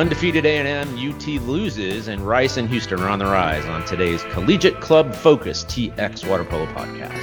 Undefeated 0.00 0.46
A&M, 0.46 0.88
UT 0.96 1.26
loses, 1.42 2.08
and 2.08 2.26
Rice 2.26 2.56
and 2.56 2.66
Houston 2.70 3.02
are 3.02 3.08
on 3.10 3.18
the 3.18 3.26
rise 3.26 3.66
on 3.66 3.84
today's 3.84 4.22
Collegiate 4.30 4.80
Club 4.80 5.14
Focus 5.14 5.62
TX 5.64 6.26
Water 6.26 6.42
Polo 6.42 6.64
podcast. 6.68 7.20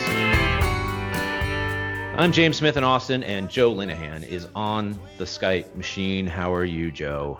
I'm 2.19 2.31
James 2.31 2.57
Smith 2.57 2.77
in 2.77 2.83
Austin, 2.83 3.23
and 3.23 3.49
Joe 3.49 3.73
Linehan 3.73 4.27
is 4.27 4.47
on 4.53 4.99
the 5.17 5.23
Skype 5.23 5.73
machine. 5.75 6.27
How 6.27 6.53
are 6.53 6.65
you, 6.65 6.91
Joe? 6.91 7.39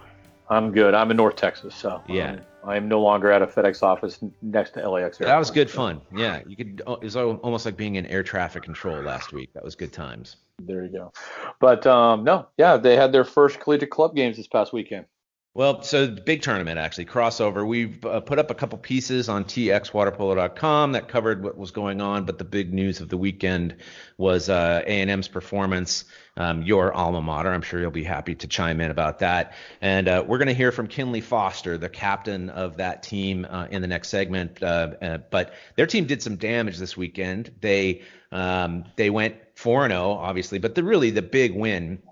I'm 0.50 0.72
good. 0.72 0.96
I'm 0.96 1.12
in 1.12 1.18
North 1.18 1.36
Texas, 1.36 1.76
so 1.76 2.02
yeah, 2.10 2.40
I'm 2.64 2.88
no 2.88 3.00
longer 3.00 3.32
at 3.32 3.44
a 3.44 3.46
FedEx 3.46 3.84
office 3.84 4.18
next 4.42 4.72
to 4.72 4.90
LAX. 4.90 5.22
Airport. 5.22 5.28
That 5.28 5.38
was 5.38 5.52
good 5.52 5.70
fun. 5.70 6.02
Yeah, 6.16 6.42
you 6.48 6.56
could. 6.56 6.82
It 6.88 7.04
was 7.04 7.16
almost 7.16 7.64
like 7.64 7.78
being 7.78 7.94
in 7.94 8.08
air 8.08 8.24
traffic 8.24 8.64
control 8.64 9.04
last 9.04 9.32
week. 9.34 9.54
That 9.54 9.64
was 9.64 9.76
good 9.76 9.94
times. 9.94 10.38
There 10.58 10.84
you 10.84 10.92
go. 10.92 11.14
But 11.60 11.86
um, 11.86 12.24
no, 12.24 12.48
yeah, 12.58 12.78
they 12.78 12.96
had 12.96 13.12
their 13.12 13.24
first 13.24 13.60
collegiate 13.60 13.92
club 13.92 14.16
games 14.16 14.38
this 14.38 14.48
past 14.48 14.74
weekend. 14.74 15.06
Well, 15.54 15.82
so 15.82 16.08
big 16.08 16.44
tournament 16.44 16.78
actually 16.78 17.06
crossover. 17.06 17.66
We've 17.66 18.06
uh, 18.06 18.20
put 18.20 18.38
up 18.38 18.52
a 18.52 18.54
couple 18.54 18.78
pieces 18.78 19.28
on 19.28 19.44
txwaterpolo.com 19.46 20.92
that 20.92 21.08
covered 21.08 21.42
what 21.42 21.58
was 21.58 21.72
going 21.72 22.00
on, 22.00 22.26
but 22.26 22.38
the 22.38 22.44
big 22.44 22.72
news 22.72 23.02
of 23.02 23.10
the 23.10 23.18
weekend 23.18 23.78
was 24.20 24.50
uh, 24.50 24.84
A&M's 24.86 25.28
performance. 25.28 26.06
Um, 26.40 26.62
your 26.62 26.94
alma 26.94 27.20
mater. 27.20 27.52
I'm 27.52 27.64
sure 27.64 27.80
you'll 27.80 27.90
be 27.90 28.04
happy 28.04 28.36
to 28.36 28.48
chime 28.48 28.80
in 28.80 28.92
about 28.92 29.20
that. 29.20 29.54
And 29.82 30.08
uh, 30.08 30.24
we're 30.28 30.38
going 30.38 30.50
to 30.50 30.54
hear 30.54 30.72
from 30.72 30.86
Kinley 30.86 31.22
Foster, 31.22 31.80
the 31.80 31.90
captain 31.90 32.52
of 32.52 32.78
that 32.78 33.02
team, 33.02 33.48
uh, 33.50 33.66
in 33.72 33.82
the 33.82 33.88
next 33.88 34.10
segment. 34.10 34.62
Uh, 34.62 34.92
uh, 35.02 35.18
but 35.32 35.56
their 35.76 35.88
team 35.88 36.06
did 36.06 36.22
some 36.22 36.36
damage 36.36 36.78
this 36.78 36.96
weekend. 36.96 37.52
They 37.62 38.04
um, 38.32 38.84
they 38.98 39.10
went 39.10 39.38
4 39.56 39.88
0, 39.88 40.12
obviously, 40.12 40.60
but 40.60 40.76
the 40.76 40.84
really 40.84 41.10
the 41.10 41.24
big 41.24 41.56
win 41.56 42.04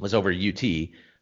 was 0.00 0.14
over 0.14 0.32
UT. 0.32 0.64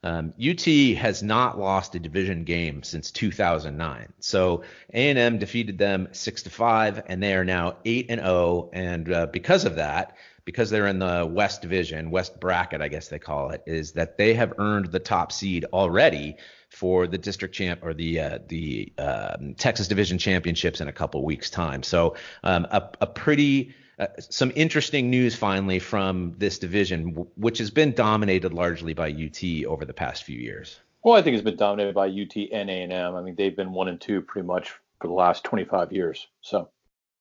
Um, 0.06 0.32
UT 0.40 0.64
has 0.98 1.20
not 1.20 1.58
lost 1.58 1.96
a 1.96 1.98
division 1.98 2.44
game 2.44 2.84
since 2.84 3.10
2009. 3.10 4.12
So 4.20 4.62
A&M 4.94 5.38
defeated 5.38 5.78
them 5.78 6.06
six 6.12 6.44
to 6.44 6.50
five, 6.50 7.02
and 7.06 7.20
they 7.20 7.34
are 7.34 7.44
now 7.44 7.78
eight 7.84 8.06
and 8.08 8.20
zero. 8.20 8.30
Oh, 8.30 8.70
and 8.72 9.12
uh, 9.12 9.26
because 9.26 9.64
of 9.64 9.76
that, 9.76 10.16
because 10.44 10.70
they're 10.70 10.86
in 10.86 11.00
the 11.00 11.28
West 11.28 11.60
Division, 11.60 12.12
West 12.12 12.38
bracket, 12.38 12.80
I 12.80 12.86
guess 12.86 13.08
they 13.08 13.18
call 13.18 13.50
it, 13.50 13.64
is 13.66 13.92
that 13.92 14.16
they 14.16 14.34
have 14.34 14.52
earned 14.58 14.92
the 14.92 15.00
top 15.00 15.32
seed 15.32 15.64
already 15.72 16.36
for 16.70 17.08
the 17.08 17.18
district 17.18 17.52
champ 17.52 17.80
or 17.82 17.92
the 17.92 18.20
uh, 18.20 18.38
the 18.46 18.92
um, 18.98 19.54
Texas 19.54 19.88
Division 19.88 20.18
championships 20.18 20.80
in 20.80 20.86
a 20.86 20.92
couple 20.92 21.24
weeks 21.24 21.50
time. 21.50 21.82
So 21.82 22.14
um, 22.44 22.64
a, 22.70 22.90
a 23.00 23.06
pretty 23.08 23.74
uh, 23.98 24.06
some 24.18 24.52
interesting 24.54 25.08
news 25.08 25.34
finally 25.34 25.78
from 25.78 26.34
this 26.38 26.58
division, 26.58 27.10
w- 27.10 27.30
which 27.36 27.58
has 27.58 27.70
been 27.70 27.92
dominated 27.92 28.52
largely 28.52 28.92
by 28.92 29.08
UT 29.08 29.64
over 29.66 29.84
the 29.84 29.94
past 29.94 30.24
few 30.24 30.38
years. 30.38 30.80
Well, 31.02 31.14
I 31.14 31.22
think 31.22 31.34
it's 31.34 31.44
been 31.44 31.56
dominated 31.56 31.94
by 31.94 32.08
UT 32.08 32.36
and 32.52 32.68
A&M. 32.68 33.14
I 33.14 33.22
mean, 33.22 33.36
they've 33.36 33.56
been 33.56 33.72
one 33.72 33.88
and 33.88 34.00
two 34.00 34.20
pretty 34.20 34.46
much 34.46 34.72
for 35.00 35.06
the 35.06 35.14
last 35.14 35.44
25 35.44 35.92
years. 35.92 36.26
So. 36.40 36.68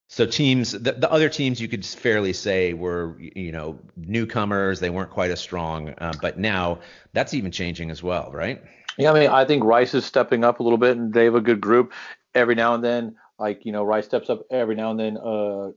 So 0.08 0.26
teams, 0.26 0.72
the, 0.72 0.92
the 0.92 1.12
other 1.12 1.30
teams, 1.30 1.60
you 1.60 1.68
could 1.68 1.84
fairly 1.84 2.34
say 2.34 2.74
were, 2.74 3.18
you 3.20 3.52
know, 3.52 3.80
newcomers. 3.96 4.80
They 4.80 4.92
weren't 4.92 5.10
quite 5.10 5.32
as 5.32 5.40
strong, 5.40 5.90
uh, 5.98 6.14
but 6.22 6.38
now 6.38 6.80
that's 7.14 7.34
even 7.34 7.52
changing 7.52 7.90
as 7.90 8.04
well, 8.04 8.30
right? 8.32 8.62
Yeah, 8.98 9.12
I 9.12 9.20
mean, 9.20 9.30
I 9.30 9.46
think 9.46 9.64
Rice 9.64 9.94
is 9.96 10.06
stepping 10.06 10.44
up 10.44 10.60
a 10.60 10.64
little 10.64 10.78
bit, 10.78 10.96
and 10.96 11.12
they 11.12 11.26
have 11.26 11.36
a 11.36 11.42
good 11.42 11.60
group. 11.60 11.92
Every 12.36 12.54
now 12.54 12.76
and 12.76 12.84
then, 12.84 13.16
like 13.40 13.66
you 13.66 13.72
know, 13.72 13.84
Rice 13.84 14.06
steps 14.06 14.30
up 14.30 14.44
every 14.52 14.76
now 14.76 14.92
and 14.92 15.00
then. 15.00 15.18
Uh, 15.18 15.72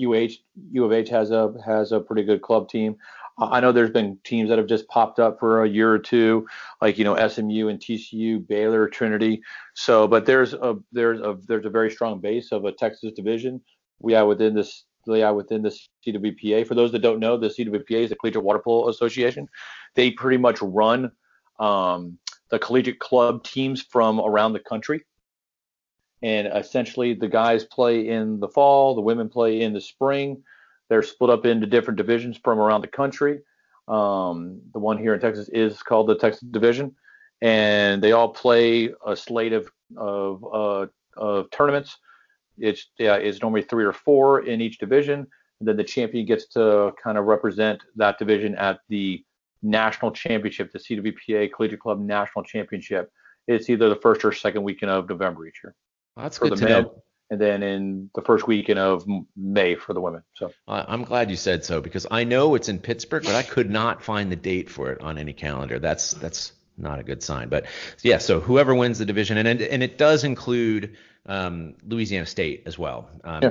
UH 0.00 0.30
U 0.72 0.84
of 0.84 0.92
H 0.92 1.08
has 1.08 1.30
a 1.30 1.54
has 1.64 1.92
a 1.92 2.00
pretty 2.00 2.22
good 2.22 2.42
club 2.42 2.68
team. 2.68 2.96
I 3.40 3.60
know 3.60 3.70
there's 3.70 3.90
been 3.90 4.18
teams 4.24 4.48
that 4.48 4.58
have 4.58 4.66
just 4.66 4.88
popped 4.88 5.20
up 5.20 5.38
for 5.38 5.62
a 5.62 5.68
year 5.68 5.92
or 5.92 5.98
two, 5.98 6.46
like 6.82 6.98
you 6.98 7.04
know 7.04 7.14
SMU 7.28 7.68
and 7.68 7.78
TCU, 7.78 8.46
Baylor, 8.46 8.88
Trinity. 8.88 9.42
So, 9.74 10.08
but 10.08 10.26
there's 10.26 10.54
a 10.54 10.76
there's 10.92 11.20
a 11.20 11.36
there's 11.46 11.66
a 11.66 11.70
very 11.70 11.90
strong 11.90 12.20
base 12.20 12.50
of 12.52 12.64
a 12.64 12.72
Texas 12.72 13.12
division. 13.12 13.60
We 14.00 14.14
are 14.14 14.26
within 14.26 14.54
this 14.54 14.84
we 15.06 15.22
are 15.22 15.34
within 15.34 15.62
the 15.62 15.76
CWPA. 16.06 16.66
For 16.66 16.74
those 16.74 16.92
that 16.92 17.00
don't 17.00 17.20
know, 17.20 17.36
the 17.36 17.48
CWPA 17.48 18.04
is 18.04 18.10
the 18.10 18.16
Collegiate 18.16 18.42
Water 18.42 18.58
Polo 18.58 18.88
Association. 18.88 19.48
They 19.94 20.10
pretty 20.10 20.36
much 20.36 20.60
run 20.60 21.12
um, 21.58 22.18
the 22.50 22.58
collegiate 22.58 22.98
club 22.98 23.42
teams 23.44 23.82
from 23.82 24.20
around 24.20 24.52
the 24.52 24.60
country 24.60 25.04
and 26.22 26.48
essentially 26.54 27.14
the 27.14 27.28
guys 27.28 27.64
play 27.64 28.08
in 28.08 28.40
the 28.40 28.48
fall, 28.48 28.94
the 28.94 29.00
women 29.00 29.28
play 29.28 29.60
in 29.60 29.72
the 29.72 29.80
spring. 29.80 30.42
They're 30.88 31.02
split 31.02 31.30
up 31.30 31.46
into 31.46 31.66
different 31.66 31.96
divisions 31.96 32.38
from 32.42 32.58
around 32.58 32.80
the 32.80 32.88
country. 32.88 33.40
Um, 33.86 34.60
the 34.72 34.78
one 34.78 34.98
here 34.98 35.14
in 35.14 35.20
Texas 35.20 35.48
is 35.50 35.82
called 35.82 36.08
the 36.08 36.16
Texas 36.16 36.48
Division, 36.50 36.94
and 37.40 38.02
they 38.02 38.12
all 38.12 38.28
play 38.28 38.90
a 39.06 39.16
slate 39.16 39.52
of 39.52 39.70
of, 39.96 40.44
uh, 40.44 40.86
of 41.16 41.50
tournaments. 41.50 41.96
It's 42.58 42.88
yeah, 42.98 43.16
it's 43.16 43.40
normally 43.40 43.62
three 43.62 43.84
or 43.84 43.92
four 43.92 44.40
in 44.40 44.60
each 44.60 44.78
division, 44.78 45.26
and 45.60 45.68
then 45.68 45.76
the 45.76 45.84
champion 45.84 46.26
gets 46.26 46.46
to 46.48 46.92
kind 47.02 47.16
of 47.16 47.24
represent 47.24 47.80
that 47.96 48.18
division 48.18 48.54
at 48.56 48.80
the 48.88 49.24
national 49.62 50.10
championship, 50.10 50.72
the 50.72 50.78
CWPA 50.78 51.52
Collegiate 51.52 51.80
Club 51.80 52.00
National 52.00 52.44
Championship. 52.44 53.10
It's 53.46 53.70
either 53.70 53.88
the 53.88 53.96
first 53.96 54.24
or 54.24 54.32
second 54.32 54.62
weekend 54.62 54.90
of 54.90 55.08
November 55.08 55.46
each 55.46 55.60
year. 55.64 55.74
Well, 56.18 56.24
that's 56.24 56.38
good 56.40 56.56
to 56.56 56.64
men, 56.64 56.82
know. 56.82 57.02
And 57.30 57.40
then 57.40 57.62
in 57.62 58.10
the 58.12 58.22
first 58.22 58.48
weekend 58.48 58.80
of 58.80 59.06
May 59.36 59.76
for 59.76 59.94
the 59.94 60.00
women. 60.00 60.24
So 60.34 60.50
I'm 60.66 61.04
glad 61.04 61.30
you 61.30 61.36
said 61.36 61.64
so 61.64 61.80
because 61.80 62.08
I 62.10 62.24
know 62.24 62.56
it's 62.56 62.68
in 62.68 62.80
Pittsburgh, 62.80 63.22
but 63.22 63.36
I 63.36 63.44
could 63.44 63.70
not 63.70 64.02
find 64.02 64.32
the 64.32 64.36
date 64.36 64.68
for 64.68 64.90
it 64.90 65.00
on 65.00 65.16
any 65.16 65.32
calendar. 65.32 65.78
That's 65.78 66.10
that's 66.10 66.52
not 66.76 66.98
a 66.98 67.04
good 67.04 67.22
sign. 67.22 67.50
But 67.50 67.66
yeah, 68.02 68.18
so 68.18 68.40
whoever 68.40 68.74
wins 68.74 68.98
the 68.98 69.04
division, 69.04 69.38
and 69.38 69.46
and, 69.46 69.62
and 69.62 69.80
it 69.80 69.96
does 69.96 70.24
include 70.24 70.96
um, 71.26 71.76
Louisiana 71.86 72.26
State 72.26 72.64
as 72.66 72.76
well. 72.76 73.08
Um, 73.22 73.42
yeah. 73.42 73.50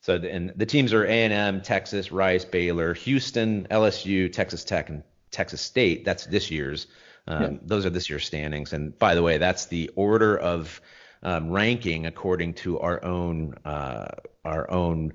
So 0.00 0.16
the, 0.16 0.32
and 0.32 0.54
the 0.56 0.64
teams 0.64 0.94
are 0.94 1.04
A&M, 1.04 1.60
Texas, 1.60 2.10
Rice, 2.10 2.46
Baylor, 2.46 2.94
Houston, 2.94 3.66
LSU, 3.70 4.32
Texas 4.32 4.64
Tech, 4.64 4.88
and 4.88 5.02
Texas 5.30 5.60
State. 5.60 6.06
That's 6.06 6.24
this 6.24 6.50
year's. 6.50 6.86
Um, 7.26 7.42
yeah. 7.42 7.58
Those 7.60 7.84
are 7.84 7.90
this 7.90 8.08
year's 8.08 8.24
standings. 8.24 8.72
And 8.72 8.98
by 8.98 9.14
the 9.14 9.22
way, 9.22 9.36
that's 9.36 9.66
the 9.66 9.90
order 9.94 10.38
of 10.38 10.80
um, 11.22 11.50
ranking 11.50 12.06
according 12.06 12.54
to 12.54 12.78
our 12.80 13.04
own 13.04 13.54
uh, 13.64 14.06
our 14.44 14.70
own 14.70 15.12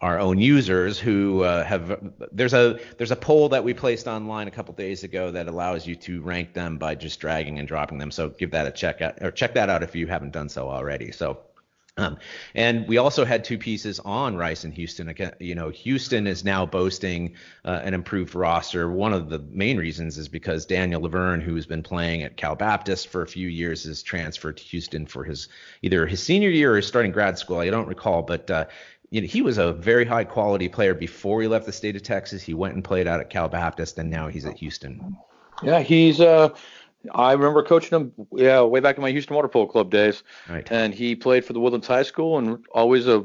our 0.00 0.18
own 0.18 0.38
users 0.38 0.98
who 0.98 1.42
uh, 1.42 1.64
have 1.64 2.12
there's 2.32 2.54
a 2.54 2.78
there's 2.98 3.12
a 3.12 3.16
poll 3.16 3.48
that 3.48 3.62
we 3.62 3.72
placed 3.72 4.06
online 4.06 4.48
a 4.48 4.50
couple 4.50 4.74
days 4.74 5.04
ago 5.04 5.30
that 5.30 5.46
allows 5.46 5.86
you 5.86 5.94
to 5.94 6.20
rank 6.22 6.52
them 6.52 6.76
by 6.76 6.94
just 6.94 7.20
dragging 7.20 7.58
and 7.58 7.68
dropping 7.68 7.98
them. 7.98 8.10
So 8.10 8.30
give 8.30 8.50
that 8.50 8.66
a 8.66 8.72
check 8.72 9.00
out 9.00 9.22
or 9.22 9.30
check 9.30 9.54
that 9.54 9.70
out 9.70 9.82
if 9.82 9.94
you 9.94 10.06
haven't 10.06 10.32
done 10.32 10.48
so 10.48 10.68
already. 10.68 11.12
So 11.12 11.38
um, 11.98 12.16
and 12.54 12.88
we 12.88 12.96
also 12.96 13.24
had 13.24 13.44
two 13.44 13.58
pieces 13.58 14.00
on 14.00 14.36
Rice 14.36 14.64
and 14.64 14.72
Houston. 14.72 15.14
You 15.38 15.54
know, 15.54 15.68
Houston 15.68 16.26
is 16.26 16.42
now 16.42 16.64
boasting 16.64 17.34
uh, 17.66 17.80
an 17.84 17.92
improved 17.92 18.34
roster. 18.34 18.90
One 18.90 19.12
of 19.12 19.28
the 19.28 19.40
main 19.50 19.76
reasons 19.76 20.16
is 20.16 20.26
because 20.26 20.64
Daniel 20.64 21.02
Laverne, 21.02 21.42
who 21.42 21.54
has 21.54 21.66
been 21.66 21.82
playing 21.82 22.22
at 22.22 22.38
Cal 22.38 22.54
Baptist 22.54 23.08
for 23.08 23.20
a 23.20 23.26
few 23.26 23.48
years, 23.48 23.84
is 23.84 24.02
transferred 24.02 24.56
to 24.56 24.62
Houston 24.64 25.04
for 25.04 25.22
his 25.22 25.48
either 25.82 26.06
his 26.06 26.22
senior 26.22 26.48
year 26.48 26.74
or 26.74 26.80
starting 26.80 27.12
grad 27.12 27.38
school. 27.38 27.58
I 27.58 27.68
don't 27.68 27.88
recall, 27.88 28.22
but 28.22 28.50
uh, 28.50 28.64
you 29.10 29.20
know, 29.20 29.26
he 29.26 29.42
was 29.42 29.58
a 29.58 29.74
very 29.74 30.06
high 30.06 30.24
quality 30.24 30.70
player 30.70 30.94
before 30.94 31.42
he 31.42 31.48
left 31.48 31.66
the 31.66 31.72
state 31.72 31.94
of 31.94 32.02
Texas. 32.02 32.42
He 32.42 32.54
went 32.54 32.74
and 32.74 32.82
played 32.82 33.06
out 33.06 33.20
at 33.20 33.28
Cal 33.28 33.48
Baptist, 33.48 33.98
and 33.98 34.08
now 34.08 34.28
he's 34.28 34.46
at 34.46 34.56
Houston. 34.56 35.14
Yeah, 35.62 35.80
he's 35.80 36.20
uh 36.20 36.48
I 37.10 37.32
remember 37.32 37.62
coaching 37.62 37.98
him, 37.98 38.12
yeah, 38.32 38.62
way 38.62 38.80
back 38.80 38.96
in 38.96 39.02
my 39.02 39.10
Houston 39.10 39.34
Water 39.34 39.48
Polo 39.48 39.66
Club 39.66 39.90
days. 39.90 40.22
Right. 40.48 40.66
And 40.70 40.94
he 40.94 41.14
played 41.16 41.44
for 41.44 41.52
the 41.52 41.60
Woodlands 41.60 41.86
High 41.86 42.04
School 42.04 42.38
and 42.38 42.64
always 42.72 43.06
a 43.06 43.24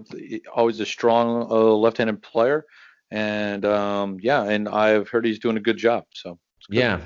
always 0.53 0.79
a 0.79 0.85
strong 0.85 1.47
uh, 1.49 1.55
left-handed 1.55 2.21
player. 2.21 2.65
And 3.11 3.65
um, 3.65 4.17
yeah, 4.21 4.43
and 4.43 4.67
I've 4.67 5.09
heard 5.09 5.25
he's 5.25 5.39
doing 5.39 5.57
a 5.57 5.61
good 5.61 5.77
job. 5.77 6.05
So 6.13 6.39
yeah, 6.69 6.99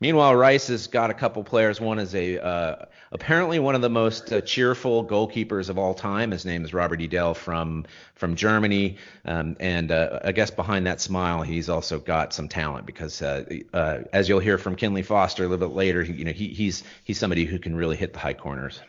Meanwhile, 0.00 0.34
Rice 0.34 0.68
has 0.68 0.86
got 0.86 1.10
a 1.10 1.14
couple 1.14 1.44
players. 1.44 1.78
One 1.78 1.98
is 1.98 2.14
a 2.14 2.42
uh, 2.42 2.86
apparently 3.12 3.58
one 3.58 3.74
of 3.74 3.82
the 3.82 3.90
most 3.90 4.32
uh, 4.32 4.40
cheerful 4.40 5.04
goalkeepers 5.04 5.68
of 5.68 5.78
all 5.78 5.92
time. 5.92 6.30
His 6.30 6.46
name 6.46 6.64
is 6.64 6.72
Robert 6.72 7.02
Edel 7.02 7.34
from 7.34 7.84
from 8.14 8.34
Germany, 8.34 8.96
um, 9.26 9.56
and 9.60 9.90
uh, 9.90 10.20
I 10.24 10.32
guess 10.32 10.50
behind 10.50 10.86
that 10.86 11.02
smile, 11.02 11.42
he's 11.42 11.68
also 11.68 11.98
got 11.98 12.32
some 12.32 12.48
talent 12.48 12.86
because 12.86 13.20
uh, 13.20 13.44
uh, 13.74 13.98
as 14.14 14.26
you'll 14.26 14.40
hear 14.40 14.56
from 14.56 14.74
Kinley 14.74 15.02
Foster 15.02 15.44
a 15.44 15.48
little 15.48 15.68
bit 15.68 15.76
later, 15.76 16.02
he, 16.02 16.14
you 16.14 16.24
know 16.24 16.32
he, 16.32 16.48
he's 16.48 16.82
he's 17.04 17.18
somebody 17.18 17.44
who 17.44 17.58
can 17.58 17.76
really 17.76 17.96
hit 17.96 18.14
the 18.14 18.18
high 18.18 18.34
corners. 18.34 18.80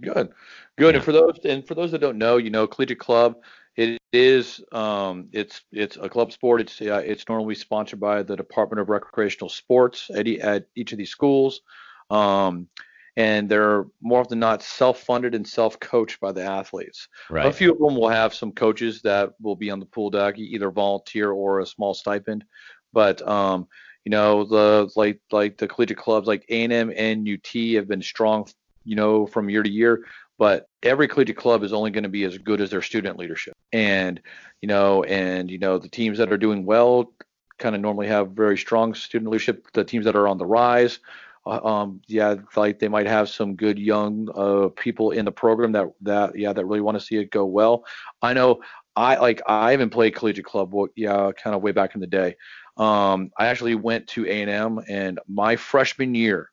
Good, 0.00 0.32
good. 0.76 0.94
Yeah. 0.94 0.96
And 0.96 1.04
for 1.04 1.12
those 1.12 1.38
and 1.44 1.66
for 1.66 1.74
those 1.74 1.90
that 1.90 2.00
don't 2.00 2.18
know, 2.18 2.36
you 2.36 2.50
know, 2.50 2.68
collegiate 2.68 3.00
club 3.00 3.36
it 3.76 3.98
is 4.12 4.60
um, 4.72 5.28
it's 5.32 5.62
it's 5.72 5.96
a 5.96 6.08
club 6.08 6.32
sport. 6.32 6.60
It's 6.60 6.80
uh, 6.80 7.02
it's 7.04 7.28
normally 7.28 7.54
sponsored 7.54 8.00
by 8.00 8.22
the 8.22 8.36
Department 8.36 8.80
of 8.80 8.90
Recreational 8.90 9.48
Sports 9.48 10.10
at, 10.14 10.28
at 10.28 10.66
each 10.76 10.92
of 10.92 10.98
these 10.98 11.10
schools, 11.10 11.62
um, 12.10 12.68
and 13.16 13.48
they're 13.48 13.86
more 14.02 14.20
often 14.20 14.30
than 14.30 14.40
not 14.40 14.62
self-funded 14.62 15.34
and 15.34 15.46
self-coached 15.46 16.20
by 16.20 16.32
the 16.32 16.42
athletes. 16.42 17.08
Right. 17.30 17.46
A 17.46 17.52
few 17.52 17.72
of 17.72 17.78
them 17.78 17.96
will 17.96 18.10
have 18.10 18.34
some 18.34 18.52
coaches 18.52 19.00
that 19.02 19.32
will 19.40 19.56
be 19.56 19.70
on 19.70 19.80
the 19.80 19.86
pool 19.86 20.10
deck, 20.10 20.38
either 20.38 20.70
volunteer 20.70 21.30
or 21.30 21.60
a 21.60 21.66
small 21.66 21.94
stipend, 21.94 22.44
but 22.92 23.26
um, 23.26 23.66
you 24.04 24.10
know 24.10 24.44
the 24.44 24.90
like 24.96 25.20
like 25.30 25.56
the 25.56 25.68
collegiate 25.68 25.98
clubs 25.98 26.26
like 26.26 26.44
A&M 26.50 26.92
and 26.94 27.26
UT 27.26 27.74
have 27.76 27.88
been 27.88 28.02
strong, 28.02 28.46
you 28.84 28.96
know, 28.96 29.26
from 29.26 29.48
year 29.48 29.62
to 29.62 29.70
year. 29.70 30.04
But 30.42 30.68
every 30.82 31.06
collegiate 31.06 31.36
club 31.36 31.62
is 31.62 31.72
only 31.72 31.92
going 31.92 32.02
to 32.02 32.08
be 32.08 32.24
as 32.24 32.36
good 32.36 32.60
as 32.60 32.68
their 32.68 32.82
student 32.82 33.16
leadership, 33.16 33.54
and 33.72 34.20
you 34.60 34.66
know, 34.66 35.04
and 35.04 35.48
you 35.48 35.58
know 35.60 35.78
the 35.78 35.88
teams 35.88 36.18
that 36.18 36.32
are 36.32 36.36
doing 36.36 36.64
well 36.64 37.12
kind 37.58 37.76
of 37.76 37.80
normally 37.80 38.08
have 38.08 38.32
very 38.32 38.58
strong 38.58 38.92
student 38.92 39.30
leadership. 39.30 39.68
The 39.72 39.84
teams 39.84 40.04
that 40.04 40.16
are 40.16 40.26
on 40.26 40.38
the 40.38 40.44
rise, 40.44 40.98
uh, 41.46 41.64
um, 41.64 42.02
yeah, 42.08 42.34
like 42.56 42.80
they 42.80 42.88
might 42.88 43.06
have 43.06 43.28
some 43.28 43.54
good 43.54 43.78
young 43.78 44.28
uh, 44.34 44.70
people 44.70 45.12
in 45.12 45.26
the 45.26 45.30
program 45.30 45.70
that 45.70 45.92
that 46.00 46.36
yeah 46.36 46.52
that 46.52 46.66
really 46.66 46.80
want 46.80 46.98
to 46.98 47.04
see 47.04 47.18
it 47.18 47.30
go 47.30 47.44
well. 47.44 47.84
I 48.20 48.32
know 48.32 48.62
I 48.96 49.18
like 49.18 49.42
I 49.46 49.70
haven't 49.70 49.90
played 49.90 50.16
collegiate 50.16 50.44
club, 50.44 50.74
yeah, 50.96 51.30
kind 51.40 51.54
of 51.54 51.62
way 51.62 51.70
back 51.70 51.94
in 51.94 52.00
the 52.00 52.08
day. 52.08 52.34
Um, 52.76 53.30
I 53.38 53.46
actually 53.46 53.76
went 53.76 54.08
to 54.08 54.26
A&M, 54.26 54.80
and 54.88 55.20
my 55.28 55.54
freshman 55.54 56.16
year, 56.16 56.50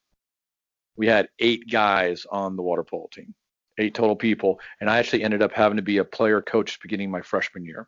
we 0.96 1.08
had 1.08 1.30
eight 1.40 1.68
guys 1.72 2.28
on 2.30 2.56
the 2.56 2.62
water 2.62 2.84
polo 2.84 3.10
team, 3.12 3.34
eight 3.80 3.94
total 3.94 4.16
people, 4.16 4.60
and 4.80 4.90
I 4.90 5.00
actually 5.00 5.24
ended 5.24 5.42
up 5.42 5.52
having 5.52 5.78
to 5.78 5.84
be 5.84 5.98
a 5.98 6.04
player 6.04 6.42
coach 6.42 6.80
beginning 6.82 7.10
my 7.12 7.22
freshman 7.22 7.66
year. 7.66 7.88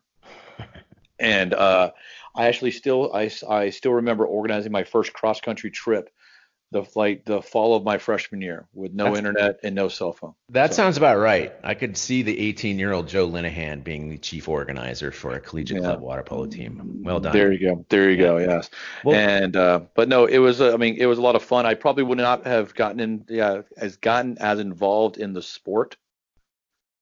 and 1.20 1.54
uh, 1.54 1.90
I 2.34 2.46
actually 2.46 2.72
still 2.72 3.14
I, 3.14 3.30
I 3.48 3.70
still 3.70 3.92
remember 3.92 4.26
organizing 4.26 4.72
my 4.72 4.84
first 4.84 5.12
cross 5.12 5.40
country 5.40 5.70
trip 5.70 6.10
the 6.72 6.82
flight 6.82 7.24
the 7.26 7.42
fall 7.42 7.76
of 7.76 7.84
my 7.84 7.98
freshman 7.98 8.40
year 8.40 8.66
with 8.72 8.92
no 8.92 9.04
That's, 9.04 9.18
internet 9.18 9.60
and 9.62 9.74
no 9.74 9.88
cell 9.88 10.12
phone. 10.12 10.34
That 10.48 10.72
so. 10.72 10.76
sounds 10.76 10.96
about 10.96 11.18
right. 11.18 11.52
I 11.62 11.74
could 11.74 11.96
see 11.96 12.22
the 12.22 12.38
18 12.38 12.78
year 12.78 12.92
old 12.92 13.06
Joe 13.06 13.28
Linehan 13.28 13.84
being 13.84 14.08
the 14.08 14.18
chief 14.18 14.48
organizer 14.48 15.12
for 15.12 15.34
a 15.34 15.40
collegiate 15.40 15.82
yeah. 15.82 15.88
club 15.88 16.00
water 16.00 16.22
polo 16.22 16.46
team. 16.46 17.02
Well 17.04 17.20
done. 17.20 17.32
There 17.32 17.52
you 17.52 17.68
go. 17.68 17.84
There 17.88 18.10
you 18.10 18.16
yeah. 18.16 18.22
go. 18.22 18.38
Yes. 18.38 18.70
Well, 19.04 19.16
and 19.16 19.54
uh, 19.54 19.80
but 19.94 20.08
no, 20.08 20.26
it 20.26 20.38
was 20.38 20.60
uh, 20.60 20.72
I 20.72 20.76
mean 20.78 20.96
it 20.96 21.06
was 21.06 21.18
a 21.18 21.22
lot 21.22 21.36
of 21.36 21.42
fun. 21.42 21.66
I 21.66 21.74
probably 21.74 22.04
would 22.04 22.18
not 22.18 22.46
have 22.46 22.74
gotten 22.74 23.00
in 23.00 23.24
yeah 23.28 23.62
as 23.76 23.96
gotten 23.96 24.38
as 24.38 24.58
involved 24.58 25.18
in 25.18 25.34
the 25.34 25.42
sport 25.42 25.96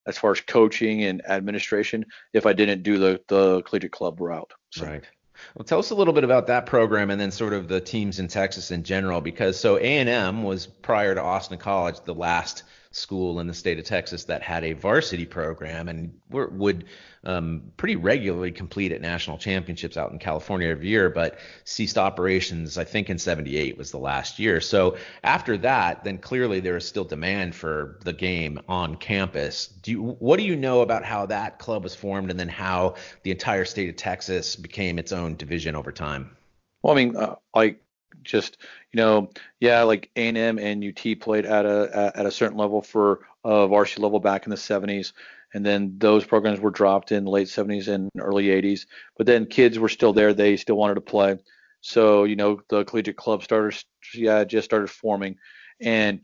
as 0.07 0.19
far 0.19 0.33
as 0.33 0.41
coaching 0.41 1.05
and 1.05 1.25
administration 1.29 2.05
if 2.33 2.45
I 2.45 2.53
didn't 2.53 2.83
do 2.83 2.99
the 2.99 3.21
the 3.29 3.63
collegiate 3.63 3.93
club 3.93 4.21
route. 4.21 4.53
So. 4.71 4.87
Right. 4.87 5.05
Well, 5.55 5.65
tell 5.65 5.79
us 5.79 5.91
a 5.91 5.95
little 5.95 6.15
bit 6.15 6.25
about 6.25 6.47
that 6.47 6.67
program 6.67 7.11
and 7.11 7.21
then 7.21 7.31
sort 7.31 7.53
of 7.53 7.69
the 7.69 7.81
teams 7.81 8.19
in 8.19 8.29
Texas 8.29 8.71
in 8.71 8.83
general, 8.83 9.21
because 9.21 9.59
so 9.59 9.77
A&M 9.77 10.43
was 10.43 10.67
prior 10.67 11.15
to 11.15 11.23
Austin 11.23 11.59
College 11.59 12.01
the 12.05 12.15
last 12.15 12.63
school 12.93 13.39
in 13.39 13.47
the 13.47 13.55
state 13.55 13.79
of 13.79 13.85
Texas 13.85 14.25
that 14.25 14.43
had 14.43 14.65
a 14.65 14.73
varsity 14.73 15.25
program 15.25 15.89
and 15.89 16.13
would 16.31 16.87
um, 17.23 17.63
pretty 17.77 17.95
regularly 17.95 18.51
compete 18.51 18.91
at 18.91 19.01
national 19.01 19.39
championships 19.39 19.97
out 19.97 20.11
in 20.11 20.19
California 20.19 20.69
every 20.69 20.89
year, 20.89 21.09
but 21.09 21.39
ceased 21.65 21.97
operations, 21.97 22.79
I 22.79 22.85
think 22.85 23.09
in 23.09 23.17
78 23.17 23.79
was 23.79 23.93
the 23.93 23.99
last 23.99 24.41
year. 24.41 24.61
So 24.61 24.97
after 25.23 25.57
that, 25.59 26.03
then 26.03 26.19
clearly 26.19 26.59
there 26.59 26.77
is 26.77 26.85
still 26.85 27.05
demand 27.05 27.55
for 27.55 28.01
the 28.05 28.13
game 28.13 28.61
on 28.69 28.97
campus. 28.97 29.69
Do 29.69 29.93
you, 29.93 30.03
what 30.19 30.39
do 30.39 30.43
you 30.43 30.57
know 30.57 30.81
about 30.81 31.05
how 31.05 31.27
that 31.27 31.61
club 31.61 31.85
was 31.85 31.95
formed 31.95 32.31
and 32.31 32.41
then 32.41 32.49
how 32.49 32.97
the 33.23 33.31
entire 33.31 33.65
state 33.65 33.89
of 33.89 33.97
Texas 33.97 34.57
became 34.57 34.99
its 34.99 35.13
own 35.13 35.37
division 35.37 35.77
over 35.77 35.93
time? 35.93 36.37
Well, 36.83 36.95
I 36.95 36.97
mean, 36.97 37.17
uh, 37.17 37.37
like 37.55 37.81
just 38.23 38.59
you 38.93 38.99
know 38.99 39.31
yeah 39.61 39.83
like 39.83 40.11
A&M 40.17 40.59
and 40.59 40.85
UT 40.85 41.21
played 41.21 41.47
at 41.47 41.65
a 41.65 42.13
at 42.15 42.27
a 42.27 42.31
certain 42.31 42.59
level 42.59 42.83
for 42.83 43.21
uh, 43.45 43.67
varsity 43.67 44.03
level 44.03 44.21
back 44.21 44.47
in 44.47 44.51
the 44.51 44.57
70s 44.57 45.13
and 45.53 45.67
then 45.67 45.97
those 45.99 46.25
programs 46.25 46.61
were 46.61 46.71
dropped 46.71 47.13
in 47.13 47.25
the 47.25 47.31
late 47.31 47.49
70s 47.49 47.89
and 47.89 48.11
early 48.19 48.47
80s 48.47 48.87
but 49.17 49.27
then 49.27 49.47
kids 49.47 49.79
were 49.79 49.89
still 49.89 50.13
there. 50.13 50.33
They 50.33 50.57
still 50.57 50.77
wanted 50.77 50.95
to 50.95 51.01
play. 51.01 51.39
So 51.81 52.25
you 52.25 52.37
know 52.37 52.61
the 52.69 52.85
collegiate 52.85 53.17
club 53.17 53.43
started 53.43 53.83
yeah 54.15 54.45
just 54.45 54.67
started 54.67 54.89
forming. 54.89 55.37
And 55.81 56.21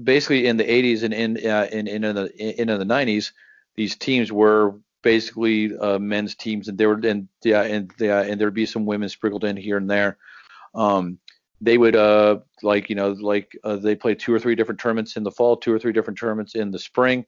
basically 0.00 0.46
in 0.46 0.56
the 0.56 0.64
80s 0.64 1.02
and 1.02 1.14
in 1.14 1.46
uh, 1.46 1.68
in 1.70 1.86
in 1.86 2.02
the 2.02 2.60
in 2.60 2.68
the 2.68 2.84
90s 2.84 3.32
these 3.76 3.96
teams 3.96 4.30
were 4.32 4.76
basically 5.02 5.76
uh, 5.76 5.98
men's 5.98 6.34
teams. 6.34 6.68
And 6.68 6.78
there 6.78 6.88
were 6.88 7.00
and 7.06 7.28
yeah 7.44 7.62
and 7.62 7.92
yeah 7.98 8.22
and 8.22 8.40
there'd 8.40 8.54
be 8.54 8.66
some 8.66 8.86
women 8.86 9.08
sprinkled 9.08 9.44
in 9.44 9.56
here 9.56 9.76
and 9.76 9.90
there 9.90 10.16
um, 10.74 11.18
they 11.60 11.78
would 11.78 11.96
uh, 11.96 12.38
like 12.62 12.88
you 12.90 12.96
know 12.96 13.10
like 13.12 13.56
uh, 13.64 13.76
they 13.76 13.94
play 13.94 14.14
two 14.14 14.32
or 14.32 14.38
three 14.38 14.54
different 14.54 14.80
tournaments 14.80 15.16
in 15.16 15.22
the 15.22 15.30
fall, 15.30 15.56
two 15.56 15.72
or 15.72 15.78
three 15.78 15.92
different 15.92 16.18
tournaments 16.18 16.54
in 16.54 16.70
the 16.70 16.78
spring, 16.78 17.24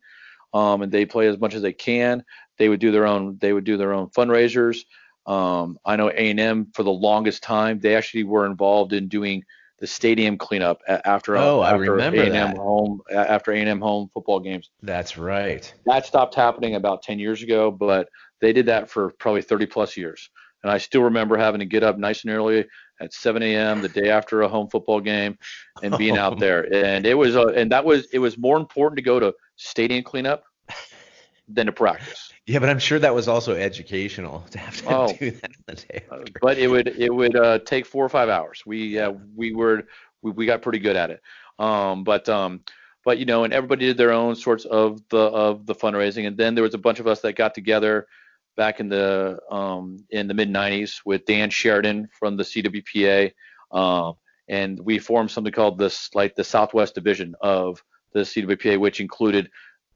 um, 0.53 0.83
and 0.83 0.93
they 0.93 1.07
play 1.07 1.27
as 1.27 1.39
much 1.39 1.55
as 1.55 1.63
they 1.63 1.73
can. 1.73 2.23
They 2.59 2.69
would 2.69 2.81
do 2.81 2.91
their 2.91 3.07
own 3.07 3.39
they 3.41 3.53
would 3.53 3.65
do 3.65 3.77
their 3.77 3.93
own 3.93 4.09
fundraisers. 4.09 4.85
Um, 5.27 5.79
I 5.85 5.97
know 5.97 6.09
A&M 6.09 6.69
for 6.73 6.85
the 6.85 6.93
longest 6.93 7.43
time 7.43 7.81
they 7.81 7.97
actually 7.97 8.23
were 8.23 8.47
involved 8.47 8.93
in 8.93 9.09
doing 9.09 9.43
the 9.81 9.87
stadium 9.87 10.39
cleanup 10.39 10.81
after 10.87 11.37
oh 11.37 11.63
after 11.63 11.75
I 11.75 11.89
remember 11.89 12.23
A&M 12.23 12.33
that. 12.33 12.57
home 12.57 13.01
after 13.13 13.53
A&M 13.53 13.81
home 13.81 14.09
football 14.15 14.41
games. 14.41 14.71
That's 14.83 15.19
right. 15.19 15.73
That 15.87 16.07
stopped 16.07 16.35
happening 16.35 16.77
about 16.77 17.03
10 17.03 17.19
years 17.19 17.43
ago, 17.43 17.71
but 17.71 18.09
they 18.41 18.53
did 18.53 18.67
that 18.67 18.89
for 18.89 19.13
probably 19.19 19.43
30 19.43 19.67
plus 19.67 19.97
years. 19.97 20.31
And 20.63 20.73
I 20.73 20.79
still 20.79 21.03
remember 21.03 21.37
having 21.37 21.61
to 21.61 21.67
get 21.67 21.83
up 21.83 21.99
nice 21.99 22.25
and 22.25 22.33
early 22.33 22.65
at 23.01 23.13
7 23.13 23.43
a.m. 23.43 23.83
the 23.83 23.89
day 23.89 24.11
after 24.11 24.43
a 24.43 24.49
home 24.49 24.69
football 24.69 25.01
game 25.01 25.39
and 25.83 25.97
being 25.99 26.17
out 26.19 26.39
there. 26.39 26.73
And 26.73 27.07
it 27.07 27.15
was, 27.15 27.37
uh, 27.37 27.49
and 27.49 27.71
that 27.73 27.85
was, 27.85 28.07
it 28.13 28.19
was 28.19 28.39
more 28.39 28.57
important 28.57 28.97
to 28.97 29.03
go 29.03 29.21
to 29.21 29.35
stadium 29.57 30.03
cleanup 30.03 30.45
than 31.49 31.67
to 31.67 31.73
practice. 31.73 32.33
Yeah, 32.47 32.61
but 32.61 32.69
I'm 32.69 32.79
sure 32.79 32.99
that 32.99 33.15
was 33.15 33.29
also 33.29 33.55
educational 33.55 34.45
to 34.51 34.59
have 34.59 34.77
to 34.83 34.95
oh, 34.95 35.13
do 35.19 35.31
that 35.33 35.51
the 35.67 35.75
day 35.75 36.05
after. 36.11 36.33
But 36.41 36.59
it 36.59 36.69
would, 36.69 36.89
it 36.89 37.13
would 37.13 37.37
uh, 37.37 37.59
take 37.61 37.87
four 37.87 38.05
or 38.05 38.09
five 38.09 38.29
hours. 38.29 38.63
We, 38.65 38.99
uh, 38.99 39.13
we 39.35 39.53
were, 39.53 39.87
we, 40.23 40.31
we 40.31 40.47
got 40.47 40.63
pretty 40.63 40.79
good 40.79 40.97
at 40.97 41.11
it. 41.11 41.21
Um, 41.59 42.05
but, 42.05 42.29
um, 42.29 42.63
but 43.07 43.19
you 43.19 43.25
know, 43.25 43.45
and 43.45 43.53
everybody 43.53 43.87
did 43.87 43.97
their 43.97 44.11
own 44.11 44.35
sorts 44.35 44.65
of 44.65 45.01
the 45.11 45.17
of 45.17 45.65
the 45.65 45.77
fundraising, 45.77 46.27
and 46.27 46.37
then 46.37 46.57
there 46.57 46.65
was 46.65 46.75
a 46.75 46.79
bunch 46.79 46.99
of 46.99 47.07
us 47.07 47.21
that 47.21 47.35
got 47.35 47.55
together 47.55 48.09
back 48.57 48.81
in 48.81 48.89
the 48.89 49.39
um, 49.51 49.99
in 50.11 50.29
the 50.29 50.35
mid 50.35 50.51
90s 50.51 51.01
with 51.05 51.25
Dan 51.27 51.51
Sheridan 51.51 52.09
from 52.19 52.37
the 52.37 52.43
CWPA, 52.43 53.33
um, 53.71 54.15
and 54.49 54.81
we 54.81 54.99
formed 54.99 55.31
something 55.31 55.53
called 55.53 55.79
this 55.79 56.11
like 56.15 56.35
the 56.35 56.45
Southwest 56.45 56.95
Division 56.95 57.35
of 57.41 57.83
the 58.13 58.21
CWPA, 58.21 58.81
which 58.81 59.01
included 59.01 59.51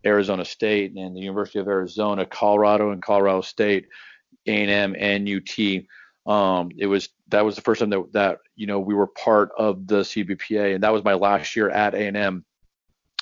Arizona 0.04 0.44
State 0.44 0.94
and 0.94 1.16
the 1.16 1.20
University 1.20 1.58
of 1.58 1.68
Arizona, 1.68 2.24
Colorado 2.24 2.90
and 2.90 3.02
Colorado 3.02 3.40
State, 3.40 3.86
A&M 4.46 4.94
and 4.98 5.28
UT. 5.28 5.84
Um, 6.30 6.70
it 6.76 6.86
was 6.86 7.08
that 7.28 7.44
was 7.44 7.56
the 7.56 7.62
first 7.62 7.80
time 7.80 7.90
that 7.90 8.12
that 8.12 8.38
you 8.56 8.66
know 8.66 8.78
we 8.80 8.94
were 8.94 9.06
part 9.06 9.50
of 9.56 9.86
the 9.86 10.00
CWPA, 10.00 10.74
and 10.74 10.82
that 10.82 10.92
was 10.92 11.04
my 11.04 11.14
last 11.14 11.56
year 11.56 11.70
at 11.70 11.94
A&M, 11.94 12.44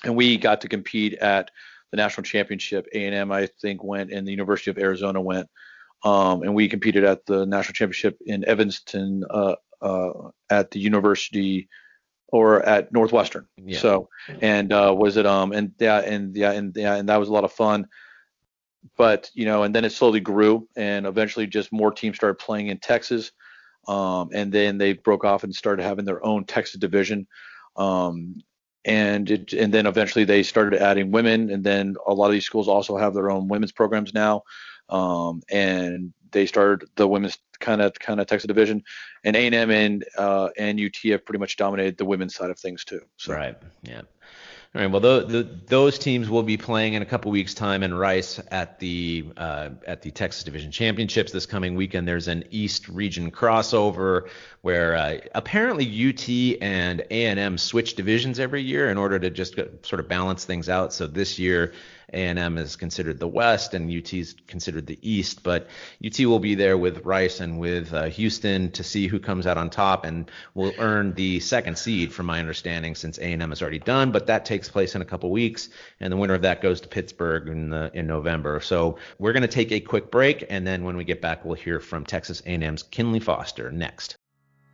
and 0.04 0.16
we 0.16 0.37
got 0.37 0.61
to 0.62 0.68
compete 0.68 1.14
at 1.14 1.50
the 1.90 1.97
national 1.97 2.25
championship. 2.25 2.87
A&M, 2.92 3.33
I 3.33 3.47
think, 3.61 3.83
went, 3.83 4.12
and 4.12 4.26
the 4.26 4.33
University 4.33 4.71
of 4.71 4.78
Arizona 4.78 5.21
went. 5.21 5.49
Um, 6.04 6.42
and 6.42 6.54
we 6.54 6.68
competed 6.68 7.04
at 7.04 7.26
the 7.26 7.45
national 7.47 7.75
championship 7.75 8.18
in 8.25 8.45
Evanston 8.45 9.25
uh, 9.28 9.57
uh, 9.83 10.30
at 10.49 10.71
the 10.71 10.80
university 10.80 11.68
or 12.28 12.62
at 12.62 12.92
Northwestern. 12.92 13.47
Yeah. 13.57 13.78
So, 13.78 14.09
and 14.40 14.73
uh, 14.73 14.95
was 14.97 15.16
it 15.16 15.26
um 15.26 15.52
and 15.52 15.73
yeah 15.78 16.00
and 16.00 16.37
yeah 16.37 16.52
and 16.52 16.76
yeah 16.76 16.95
and 16.95 17.09
that 17.09 17.16
was 17.16 17.28
a 17.28 17.33
lot 17.33 17.45
of 17.45 17.52
fun. 17.52 17.87
But 18.97 19.30
you 19.35 19.45
know, 19.45 19.64
and 19.64 19.75
then 19.75 19.85
it 19.85 19.92
slowly 19.92 20.21
grew, 20.21 20.68
and 20.76 21.07
eventually 21.07 21.47
just 21.47 21.73
more 21.73 21.90
teams 21.90 22.16
started 22.16 22.38
playing 22.38 22.68
in 22.68 22.78
Texas. 22.78 23.33
Um, 23.87 24.28
and 24.33 24.52
then 24.52 24.76
they 24.78 24.92
broke 24.92 25.25
off 25.25 25.45
and 25.45 25.54
started 25.54 25.83
having 25.83 26.04
their 26.04 26.25
own 26.25 26.45
Texas 26.45 26.78
division. 26.78 27.26
Um, 27.76 28.42
and 28.88 29.30
it, 29.30 29.52
and 29.52 29.73
then 29.73 29.87
eventually 29.87 30.25
they 30.25 30.42
started 30.42 30.80
adding 30.80 31.12
women, 31.12 31.50
and 31.50 31.62
then 31.62 31.97
a 32.07 32.14
lot 32.14 32.26
of 32.26 32.33
these 32.33 32.47
schools 32.47 32.68
also 32.68 32.97
have 32.97 33.12
their 33.14 33.30
own 33.30 33.47
women's 33.47 33.71
programs 33.71 34.14
now, 34.14 34.42
um, 34.88 35.42
and 35.50 36.12
they 36.30 36.47
started 36.47 36.88
the 36.97 37.07
women's 37.07 37.38
kind 37.61 37.83
of 37.83 37.92
kind 37.99 38.18
of 38.18 38.26
Texas 38.26 38.49
division, 38.49 38.83
and 39.25 39.37
A&M 39.37 39.71
and 39.71 40.04
uh, 40.16 40.49
and 40.57 40.80
UT 40.80 40.97
have 41.11 41.25
pretty 41.25 41.38
much 41.38 41.57
dominated 41.57 41.99
the 41.99 42.07
women's 42.07 42.35
side 42.35 42.50
of 42.50 42.59
things 42.59 42.85
too. 42.85 43.00
So. 43.18 43.35
Right. 43.35 43.57
Yeah. 43.83 44.02
All 44.75 44.83
right. 44.83 44.91
Well, 44.91 45.01
the, 45.01 45.25
the, 45.25 45.43
those 45.67 45.99
teams 45.99 46.29
will 46.29 46.43
be 46.43 46.59
playing 46.59 46.93
in 46.93 47.01
a 47.01 47.07
couple 47.07 47.31
weeks' 47.31 47.55
time 47.55 47.83
in 47.83 47.95
Rice 47.95 48.39
at 48.51 48.79
the 48.79 49.25
uh, 49.39 49.71
at 49.87 50.03
the 50.03 50.11
Texas 50.11 50.45
Division 50.45 50.71
Championships 50.71 51.33
this 51.33 51.47
coming 51.47 51.75
weekend. 51.75 52.07
There's 52.07 52.29
an 52.29 52.45
East 52.51 52.87
Region 52.87 53.31
crossover 53.31 54.29
where 54.61 54.95
uh, 54.95 55.19
apparently 55.35 55.87
UT 55.87 56.63
and 56.63 57.01
A&M 57.11 57.57
switch 57.57 57.95
divisions 57.95 58.39
every 58.39 58.61
year 58.63 58.91
in 58.91 58.99
order 58.99 59.19
to 59.19 59.31
just 59.31 59.55
sort 59.55 60.01
of 60.01 60.09
balance 60.09 60.45
things 60.45 60.69
out. 60.69 60.93
So 60.93 61.07
this 61.07 61.39
year 61.39 61.73
a&M 62.12 62.59
is 62.59 62.77
considered 62.77 63.19
the 63.19 63.29
West 63.29 63.75
and 63.75 63.91
UT 63.91 64.12
is 64.15 64.35
considered 64.47 64.87
the 64.87 64.99
East. 65.03 65.43
But 65.43 65.69
UT 66.05 66.19
will 66.21 66.38
be 66.38 66.55
there 66.55 66.79
with 66.79 67.05
Rice 67.05 67.41
and 67.41 67.59
with 67.59 67.93
uh, 67.93 68.05
Houston 68.05 68.71
to 68.73 68.83
see 68.83 69.07
who 69.07 69.19
comes 69.19 69.47
out 69.47 69.59
on 69.59 69.71
top 69.71 70.05
and 70.05 70.31
will 70.55 70.73
earn 70.79 71.15
the 71.15 71.41
second 71.41 71.79
seed, 71.79 72.12
from 72.12 72.27
my 72.27 72.41
understanding, 72.41 72.95
since 72.95 73.19
A&M 73.19 73.53
is 73.53 73.61
already 73.61 73.79
done. 73.79 74.11
But 74.11 74.27
that 74.27 74.45
takes 74.45 74.69
place 74.69 74.95
in 74.95 75.03
a 75.03 75.05
couple 75.05 75.31
weeks, 75.31 75.69
and 76.00 76.12
the 76.12 76.17
winner 76.17 76.35
of 76.35 76.43
that 76.43 76.62
goes 76.62 76.81
to 76.81 76.88
Pittsburgh 76.88 77.49
in 77.49 77.71
the, 77.71 77.91
in 77.95 78.07
November. 78.07 78.61
So 78.61 78.99
we're 79.19 79.33
going 79.33 79.43
to 79.43 79.49
take 79.49 79.73
a 79.73 79.81
quick 79.81 80.11
break, 80.11 80.47
and 80.49 80.67
then 80.67 80.85
when 80.85 80.97
we 80.97 81.05
get 81.05 81.21
back, 81.21 81.45
we'll 81.45 81.55
hear 81.55 81.81
from 81.81 82.05
Texas 82.05 82.43
A&M's 82.47 82.83
Kinley 82.85 83.21
Foster 83.21 83.71
next. 83.71 84.17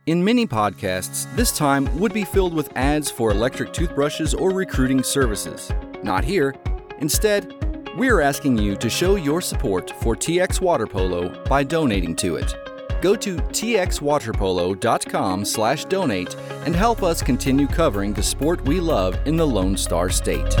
In 0.05 0.23
many 0.23 0.45
podcasts, 0.45 1.25
this 1.35 1.57
time 1.57 1.99
would 1.99 2.13
be 2.13 2.23
filled 2.23 2.53
with 2.53 2.69
ads 2.77 3.09
for 3.09 3.31
electric 3.31 3.73
toothbrushes 3.73 4.35
or 4.35 4.51
recruiting 4.51 5.01
services. 5.01 5.71
Not 6.03 6.23
here. 6.23 6.53
Instead, 6.99 7.53
we're 7.97 8.21
asking 8.21 8.57
you 8.57 8.75
to 8.75 8.89
show 8.89 9.15
your 9.15 9.41
support 9.41 9.91
for 10.01 10.15
TX 10.15 10.61
Water 10.61 10.87
Polo 10.87 11.29
by 11.45 11.63
donating 11.63 12.15
to 12.17 12.35
it. 12.35 12.53
Go 13.01 13.15
to 13.15 13.35
txwaterpolo.com/donate 13.35 16.35
and 16.65 16.75
help 16.75 17.03
us 17.03 17.21
continue 17.21 17.67
covering 17.67 18.13
the 18.13 18.23
sport 18.23 18.65
we 18.65 18.79
love 18.79 19.15
in 19.25 19.37
the 19.37 19.45
Lone 19.45 19.77
Star 19.77 20.09
State. 20.09 20.55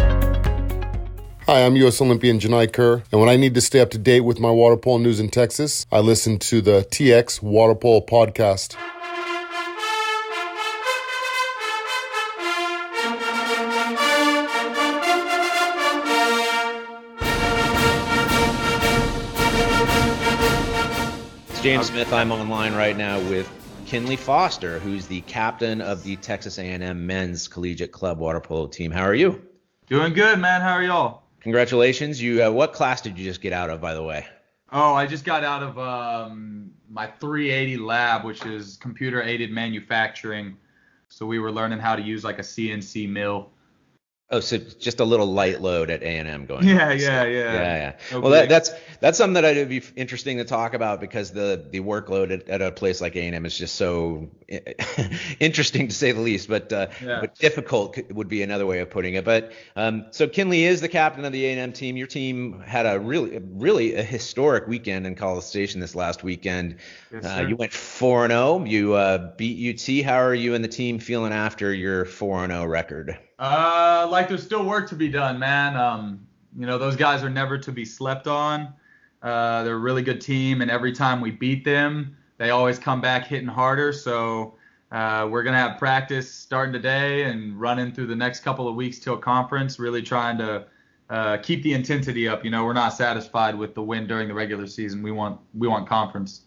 Hi, 1.47 1.63
I'm 1.63 1.75
U.S. 1.75 2.01
Olympian 2.01 2.39
Janai 2.39 2.73
Kerr, 2.73 3.03
and 3.11 3.21
when 3.21 3.29
I 3.29 3.35
need 3.35 3.53
to 3.53 3.61
stay 3.61 3.79
up 3.79 3.91
to 3.91 3.99
date 3.99 4.21
with 4.21 4.39
my 4.39 4.49
water 4.49 4.77
polo 4.77 4.97
news 4.97 5.19
in 5.19 5.29
Texas, 5.29 5.85
I 5.91 5.99
listen 5.99 6.39
to 6.39 6.59
the 6.59 6.87
TX 6.89 7.43
Water 7.43 7.75
Polo 7.75 8.01
podcast. 8.01 8.75
James 21.65 21.87
Smith. 21.87 22.13
I'm 22.13 22.31
online 22.31 22.75
right 22.75 22.95
now 22.95 23.19
with 23.21 23.49
Kinley 23.87 24.17
Foster, 24.17 24.77
who's 24.77 25.07
the 25.07 25.21
captain 25.21 25.81
of 25.81 26.03
the 26.03 26.15
Texas 26.17 26.59
A&M 26.59 27.07
Men's 27.07 27.47
Collegiate 27.47 27.91
Club 27.91 28.19
water 28.19 28.39
polo 28.39 28.67
team. 28.67 28.91
How 28.91 29.01
are 29.01 29.15
you? 29.15 29.43
Doing 29.87 30.13
good, 30.13 30.37
man. 30.37 30.61
How 30.61 30.73
are 30.73 30.83
y'all? 30.83 31.23
Congratulations. 31.39 32.21
You 32.21 32.43
uh, 32.43 32.51
what 32.51 32.73
class 32.73 33.01
did 33.01 33.17
you 33.17 33.25
just 33.25 33.41
get 33.41 33.51
out 33.51 33.71
of, 33.71 33.81
by 33.81 33.95
the 33.95 34.03
way? 34.03 34.27
Oh, 34.71 34.93
I 34.93 35.07
just 35.07 35.25
got 35.25 35.43
out 35.43 35.63
of 35.63 35.79
um, 35.79 36.69
my 36.87 37.07
380 37.07 37.77
lab, 37.77 38.25
which 38.25 38.45
is 38.45 38.77
computer 38.77 39.23
aided 39.23 39.51
manufacturing. 39.51 40.57
So 41.09 41.25
we 41.25 41.39
were 41.39 41.51
learning 41.51 41.79
how 41.79 41.95
to 41.95 42.01
use 42.03 42.23
like 42.23 42.37
a 42.37 42.43
CNC 42.43 43.09
mill 43.09 43.49
Oh, 44.31 44.39
so 44.39 44.57
just 44.57 44.99
a 44.99 45.05
little 45.05 45.27
light 45.27 45.61
load 45.61 45.91
at 45.91 46.01
A&M 46.01 46.47
going. 46.47 46.67
Yeah, 46.67 46.89
on. 46.89 46.99
yeah, 46.99 47.21
So, 47.21 47.29
yeah. 47.29 47.29
yeah, 47.29 47.53
yeah. 47.53 47.95
No 48.11 48.21
well, 48.21 48.31
that, 48.31 48.49
that's 48.49 48.71
that's 48.99 49.19
something 49.19 49.35
that 49.35 49.45
I'd 49.45 49.69
be 49.69 49.83
interesting 49.95 50.37
to 50.37 50.45
talk 50.45 50.73
about 50.73 50.99
because 50.99 51.29
the 51.29 51.63
the 51.69 51.79
workload 51.81 52.31
at, 52.31 52.49
at 52.49 52.59
a 52.59 52.71
place 52.71 53.01
like 53.01 53.15
A&M 53.15 53.45
is 53.45 53.55
just 53.55 53.75
so 53.75 54.31
interesting 55.39 55.87
to 55.89 55.93
say 55.93 56.11
the 56.11 56.21
least, 56.21 56.49
but 56.49 56.73
uh, 56.73 56.87
Yeah. 57.03 57.21
but 57.21 57.35
difficult 57.35 57.99
would 58.11 58.27
be 58.27 58.41
another 58.41 58.65
way 58.65 58.79
of 58.79 58.89
putting 58.89 59.13
it. 59.13 59.25
But 59.25 59.51
um, 59.75 60.07
so 60.09 60.27
Kinley 60.27 60.63
is 60.63 60.81
the 60.81 60.89
captain 60.89 61.23
of 61.23 61.31
the 61.31 61.45
A&M 61.45 61.71
team. 61.71 61.95
Your 61.95 62.07
team 62.07 62.61
had 62.61 62.87
a 62.87 62.99
really 62.99 63.39
really 63.43 63.93
a 63.93 64.01
historic 64.03 64.67
weekend 64.67 65.05
in 65.05 65.13
College 65.13 65.43
Station 65.43 65.79
this 65.81 65.93
last 65.93 66.23
weekend. 66.23 66.77
Yes, 67.11 67.25
uh, 67.25 67.45
you 67.47 67.55
went 67.55 67.73
4 67.73 68.23
and 68.25 68.31
0. 68.31 68.65
You 68.65 68.93
uh, 68.93 69.35
beat 69.37 69.79
UT. 69.79 70.03
How 70.03 70.15
are 70.17 70.33
you 70.33 70.55
and 70.55 70.63
the 70.63 70.69
team 70.69 70.97
feeling 70.97 71.31
after 71.31 71.71
your 71.71 72.05
4 72.05 72.45
and 72.45 72.53
0 72.53 72.65
record? 72.65 73.19
Uh, 73.37 74.07
like 74.09 74.29
there's 74.29 74.43
still 74.43 74.65
work 74.65 74.89
to 74.89 74.95
be 74.95 75.09
done, 75.09 75.37
man. 75.37 75.75
Um, 75.75 76.25
you 76.57 76.65
know, 76.65 76.77
those 76.77 76.95
guys 76.95 77.23
are 77.23 77.29
never 77.29 77.57
to 77.57 77.71
be 77.71 77.83
slept 77.83 78.27
on. 78.27 78.73
Uh, 79.21 79.63
they're 79.63 79.75
a 79.75 79.79
really 79.79 80.03
good 80.03 80.21
team, 80.21 80.61
and 80.61 80.71
every 80.71 80.91
time 80.91 81.19
we 81.19 81.31
beat 81.31 81.65
them, 81.65 82.15
they 82.37 82.51
always 82.51 82.79
come 82.79 83.01
back 83.01 83.25
hitting 83.27 83.47
harder. 83.47 83.91
So 83.91 84.55
uh, 84.91 85.27
we're 85.29 85.43
gonna 85.43 85.57
have 85.57 85.77
practice 85.77 86.31
starting 86.31 86.71
today 86.71 87.23
and 87.23 87.59
running 87.59 87.91
through 87.91 88.07
the 88.07 88.15
next 88.15 88.41
couple 88.41 88.67
of 88.67 88.75
weeks 88.75 88.99
till 88.99 89.17
conference. 89.17 89.79
Really 89.79 90.01
trying 90.01 90.37
to 90.37 90.67
uh, 91.09 91.37
keep 91.37 91.63
the 91.63 91.73
intensity 91.73 92.27
up. 92.27 92.45
You 92.45 92.51
know, 92.51 92.63
we're 92.63 92.73
not 92.73 92.93
satisfied 92.93 93.55
with 93.55 93.75
the 93.75 93.81
win 93.81 94.07
during 94.07 94.27
the 94.27 94.33
regular 94.33 94.67
season. 94.67 95.01
We 95.03 95.11
want 95.11 95.39
we 95.53 95.67
want 95.67 95.89
conference. 95.89 96.44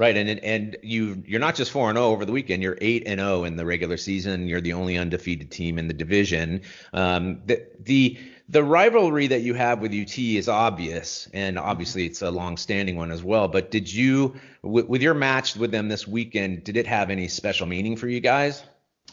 Right, 0.00 0.16
and 0.16 0.30
and 0.42 0.78
you 0.82 1.22
you're 1.26 1.40
not 1.40 1.56
just 1.56 1.70
four 1.70 1.90
and 1.90 1.98
zero 1.98 2.08
over 2.08 2.24
the 2.24 2.32
weekend. 2.32 2.62
You're 2.62 2.78
eight 2.80 3.02
and 3.04 3.20
zero 3.20 3.44
in 3.44 3.56
the 3.56 3.66
regular 3.66 3.98
season. 3.98 4.48
You're 4.48 4.62
the 4.62 4.72
only 4.72 4.96
undefeated 4.96 5.50
team 5.50 5.78
in 5.78 5.88
the 5.88 5.92
division. 5.92 6.62
Um, 6.94 7.42
the 7.44 7.66
the 7.80 8.18
the 8.48 8.64
rivalry 8.64 9.26
that 9.26 9.42
you 9.42 9.52
have 9.52 9.80
with 9.80 9.92
UT 9.92 10.18
is 10.18 10.48
obvious, 10.48 11.28
and 11.34 11.58
obviously 11.58 12.06
it's 12.06 12.22
a 12.22 12.30
long-standing 12.30 12.96
one 12.96 13.10
as 13.10 13.22
well. 13.22 13.46
But 13.46 13.70
did 13.70 13.92
you, 13.92 14.40
with, 14.62 14.86
with 14.86 15.02
your 15.02 15.12
match 15.12 15.54
with 15.54 15.70
them 15.70 15.88
this 15.88 16.08
weekend, 16.08 16.64
did 16.64 16.78
it 16.78 16.86
have 16.86 17.10
any 17.10 17.28
special 17.28 17.66
meaning 17.66 17.94
for 17.94 18.08
you 18.08 18.20
guys? 18.20 18.62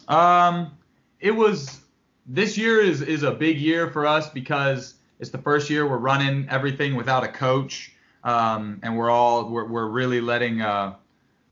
Um, 0.08 0.72
it 1.20 1.32
was 1.32 1.82
this 2.24 2.56
year 2.56 2.80
is 2.80 3.02
is 3.02 3.24
a 3.24 3.32
big 3.32 3.58
year 3.58 3.90
for 3.90 4.06
us 4.06 4.30
because 4.30 4.94
it's 5.20 5.28
the 5.28 5.36
first 5.36 5.68
year 5.68 5.86
we're 5.86 5.98
running 5.98 6.48
everything 6.48 6.94
without 6.94 7.24
a 7.24 7.28
coach, 7.28 7.92
um, 8.28 8.78
and 8.82 8.94
we're 8.94 9.08
all 9.10 9.48
we're, 9.48 9.64
we're 9.64 9.86
really 9.86 10.20
letting 10.20 10.60
uh, 10.60 10.94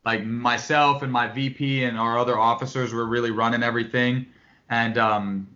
like 0.04 0.24
myself 0.26 1.02
and 1.02 1.10
my 1.10 1.26
VP 1.26 1.84
and 1.84 1.98
our 1.98 2.18
other 2.18 2.38
officers 2.38 2.92
were 2.92 3.06
really 3.06 3.30
running 3.30 3.62
everything, 3.62 4.26
and 4.68 4.98
um, 4.98 5.48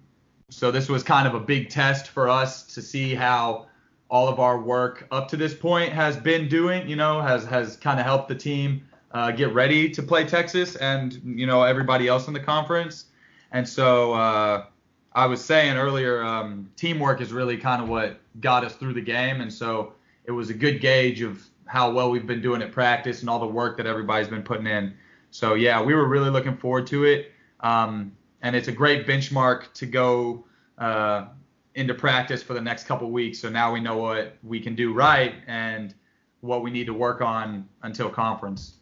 so 0.49 0.71
this 0.71 0.89
was 0.89 1.03
kind 1.03 1.29
of 1.29 1.35
a 1.35 1.41
big 1.41 1.69
test 1.69 2.09
for 2.09 2.29
us 2.31 2.63
to 2.75 2.81
see 2.81 3.15
how 3.15 3.67
all 4.11 4.29
of 4.29 4.41
our 4.41 4.59
work 4.59 5.07
up 5.11 5.29
to 5.29 5.37
this 5.37 5.55
point 5.55 5.93
has 5.93 6.17
been 6.17 6.49
doing. 6.49 6.89
You 6.89 6.97
know, 6.97 7.21
has 7.21 7.45
has 7.45 7.77
kind 7.77 8.01
of 8.01 8.07
helped 8.07 8.29
the 8.29 8.35
team 8.35 8.83
uh, 9.13 9.31
get 9.31 9.53
ready 9.53 9.91
to 9.91 10.03
play 10.03 10.25
Texas 10.25 10.77
and 10.77 11.21
you 11.23 11.47
know 11.47 11.63
everybody 11.65 12.09
else 12.09 12.29
in 12.29 12.33
the 12.33 12.41
conference. 12.41 13.07
And 13.53 13.69
so 13.69 14.15
uh, 14.15 14.65
I 15.13 15.27
was 15.27 15.45
saying 15.45 15.77
earlier, 15.77 16.23
um, 16.25 16.71
teamwork 16.77 17.21
is 17.21 17.31
really 17.31 17.59
kind 17.59 17.83
of 17.83 17.91
what 17.91 18.21
got 18.41 18.65
us 18.65 18.75
through 18.75 18.95
the 18.95 19.03
game. 19.03 19.43
And 19.43 19.53
so 19.53 19.93
it 20.25 20.33
was 20.33 20.51
a 20.51 20.55
good 20.55 20.81
gauge 20.81 21.23
of 21.23 21.43
how 21.67 21.91
well 21.91 22.11
we've 22.11 22.27
been 22.27 22.43
doing 22.43 22.63
at 22.63 22.73
practice 22.73 23.21
and 23.21 23.31
all 23.31 23.39
the 23.39 23.47
work 23.47 23.77
that 23.77 23.87
everybody's 23.87 24.29
been 24.29 24.43
putting 24.43 24.67
in. 24.67 24.95
So 25.31 25.55
yeah, 25.55 25.81
we 25.83 25.95
were 25.95 26.09
really 26.09 26.31
looking 26.31 26.57
forward 26.57 26.87
to 26.89 27.05
it. 27.05 27.33
Um, 27.61 28.17
and 28.43 28.57
it's 28.57 28.69
a 28.69 28.73
great 28.73 29.07
benchmark 29.07 29.73
to 29.75 29.87
go 29.87 30.45
uh, 30.79 31.27
into 31.75 31.95
practice 31.95 32.43
for 32.43 32.55
the 32.55 32.61
next 32.61 32.85
couple 32.85 33.11
weeks. 33.11 33.39
So 33.39 33.49
now 33.49 33.73
we 33.73 33.81
know 33.81 33.97
what 33.97 34.37
we 34.43 34.61
can 34.61 34.75
do 34.75 34.93
right 34.93 35.35
and 35.47 35.95
what 36.41 36.63
we 36.63 36.71
need 36.71 36.87
to 36.87 36.95
work 36.95 37.21
on 37.21 37.69
until 37.83 38.09
conference. 38.11 38.80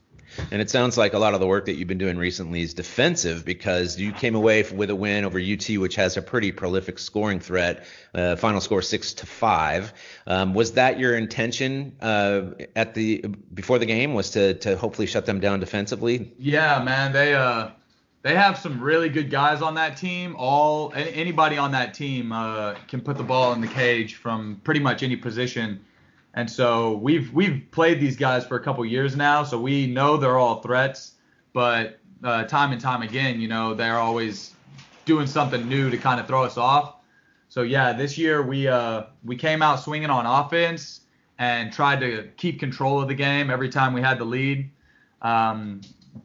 And 0.51 0.61
it 0.61 0.71
sounds 0.71 0.97
like 0.97 1.15
a 1.15 1.19
lot 1.19 1.35
of 1.35 1.41
the 1.41 1.47
work 1.47 1.67
that 1.67 1.75
you've 1.75 1.89
been 1.89 1.99
doing 1.99 2.17
recently 2.17 2.63
is 2.63 2.75
defensive 2.75 3.45
because 3.45 3.99
you 3.99 4.13
came 4.13 4.35
away 4.35 4.63
with 4.73 4.91
a 4.91 4.97
win 4.97 5.25
over 5.25 5.39
UT, 5.39 5.69
which 5.79 5.97
has 5.97 6.17
a 6.17 6.23
pretty 6.23 6.53
prolific 6.53 6.99
scoring 6.99 7.41
threat. 7.41 7.87
Uh, 8.15 8.37
final 8.37 8.61
score 8.61 8.83
six 8.83 9.15
to 9.15 9.27
five. 9.27 9.93
Um, 10.27 10.55
was 10.55 10.73
that 10.73 10.99
your 10.99 11.17
intention 11.17 11.97
uh, 12.01 12.43
at 12.77 12.95
the 12.95 13.25
before 13.53 13.79
the 13.79 13.87
game? 13.87 14.15
Was 14.15 14.31
to 14.31 14.55
to 14.55 14.77
hopefully 14.77 15.07
shut 15.07 15.27
them 15.27 15.41
down 15.41 15.61
defensively? 15.61 16.33
Yeah, 16.39 16.83
man, 16.83 17.13
they 17.13 17.35
uh 17.35 17.71
they 18.23 18.35
have 18.35 18.59
some 18.59 18.81
really 18.81 19.09
good 19.09 19.31
guys 19.31 19.63
on 19.63 19.75
that 19.77 19.97
team. 19.97 20.35
All 20.37 20.93
anybody 20.95 21.57
on 21.57 21.73
that 21.73 21.95
team 21.95 22.33
uh, 22.33 22.75
can 22.89 23.01
put 23.01 23.17
the 23.17 23.23
ball 23.23 23.53
in 23.53 23.61
the 23.61 23.69
cage 23.69 24.17
from 24.17 24.61
pretty 24.65 24.81
much 24.81 25.03
any 25.03 25.17
position. 25.17 25.85
And 26.35 26.51
so 26.51 26.97
we've 26.97 27.33
we've 27.33 27.67
played 27.71 28.01
these 28.01 28.17
guys 28.17 28.47
for 28.47 28.57
a 28.57 28.63
couple 28.63 28.85
years 28.85 29.17
now, 29.17 29.45
so 29.45 29.59
we 29.59 29.87
know 29.87 30.17
they're 30.17 30.39
all 30.39 30.61
threats. 30.61 31.13
But 31.53 31.99
uh, 32.23 32.45
time 32.45 32.73
and 32.73 32.81
time 32.81 33.03
again, 33.03 33.41
you 33.41 33.49
know, 33.49 33.75
they're 33.75 33.99
always 33.99 34.55
doing 35.05 35.27
something 35.27 35.69
new 35.69 35.91
to 35.91 35.97
kind 35.97 36.21
of 36.21 36.27
throw 36.27 36.45
us 36.45 36.57
off. 36.57 36.97
So 37.49 37.63
yeah, 37.63 37.93
this 37.93 38.19
year 38.19 38.43
we 38.43 38.69
uh, 38.69 39.05
we 39.25 39.37
came 39.37 39.63
out 39.63 39.81
swinging 39.81 40.11
on 40.11 40.27
offense 40.27 41.01
and 41.39 41.73
tried 41.73 42.01
to 42.01 42.29
keep 42.37 42.61
control 42.61 43.01
of 43.01 43.09
the 43.09 43.15
game 43.15 43.51
every 43.51 43.69
time 43.69 43.93
we 43.93 44.03
had 44.03 44.19
the 44.19 44.25
lead. 44.25 44.71
Um, 45.23 45.81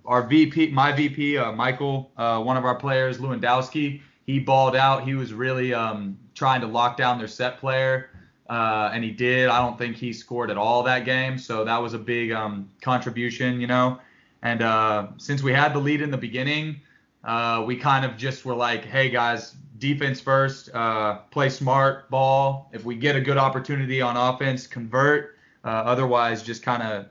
our 0.06 0.28
VP, 0.28 0.72
my 0.72 0.92
VP, 0.92 1.38
uh, 1.38 1.52
Michael, 1.52 2.12
uh, 2.18 2.42
one 2.42 2.58
of 2.58 2.66
our 2.66 2.76
players, 2.76 3.20
Lewandowski, 3.20 4.02
he 4.26 4.40
balled 4.40 4.76
out. 4.76 5.04
He 5.04 5.14
was 5.14 5.34
really 5.34 5.74
um, 5.74 6.18
trying 6.34 6.62
to 6.62 6.68
lock 6.68 6.98
down 6.98 7.18
their 7.18 7.28
set 7.28 7.60
player, 7.60 8.10
uh, 8.54 8.92
and 8.94 9.04
he 9.04 9.10
did. 9.10 9.50
I 9.50 9.58
don't 9.58 9.80
think 9.80 9.96
he 9.96 10.14
scored 10.14 10.52
at 10.52 10.58
all 10.58 10.84
that 10.84 11.06
game, 11.06 11.40
so 11.40 11.66
that 11.66 11.82
was 11.82 11.96
a 11.96 11.98
big 11.98 12.32
um, 12.32 12.70
contribution, 12.82 13.60
you 13.60 13.66
know. 13.66 13.98
And 14.44 14.62
uh, 14.62 15.08
since 15.18 15.42
we 15.42 15.52
had 15.52 15.74
the 15.74 15.80
lead 15.80 16.02
in 16.02 16.12
the 16.12 16.20
beginning, 16.20 16.80
uh, 17.24 17.64
we 17.66 17.76
kind 17.76 18.06
of 18.06 18.16
just 18.16 18.46
were 18.46 18.54
like, 18.54 18.86
hey 18.86 19.10
guys, 19.10 19.56
defense 19.80 20.22
first, 20.22 20.70
uh, 20.76 21.16
play 21.32 21.50
smart 21.50 22.12
ball. 22.12 22.70
If 22.74 22.86
we 22.86 22.94
get 22.94 23.16
a 23.16 23.22
good 23.22 23.38
opportunity 23.38 24.02
on 24.02 24.18
offense, 24.18 24.68
convert. 24.68 25.36
Uh, 25.66 25.70
otherwise, 25.70 26.44
just 26.44 26.62
kind 26.62 26.84
of 26.84 27.08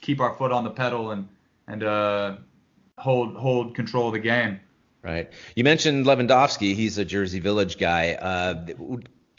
keep 0.00 0.20
our 0.20 0.34
foot 0.34 0.50
on 0.50 0.64
the 0.64 0.70
pedal 0.70 1.12
and 1.12 1.28
and 1.68 1.84
uh, 1.84 2.36
hold 2.98 3.36
hold 3.36 3.76
control 3.76 4.08
of 4.08 4.14
the 4.14 4.18
game. 4.18 4.58
Right. 5.02 5.30
You 5.54 5.62
mentioned 5.62 6.04
Lewandowski. 6.04 6.74
He's 6.74 6.98
a 6.98 7.04
Jersey 7.04 7.38
Village 7.38 7.78
guy. 7.78 8.14
Uh, 8.14 8.66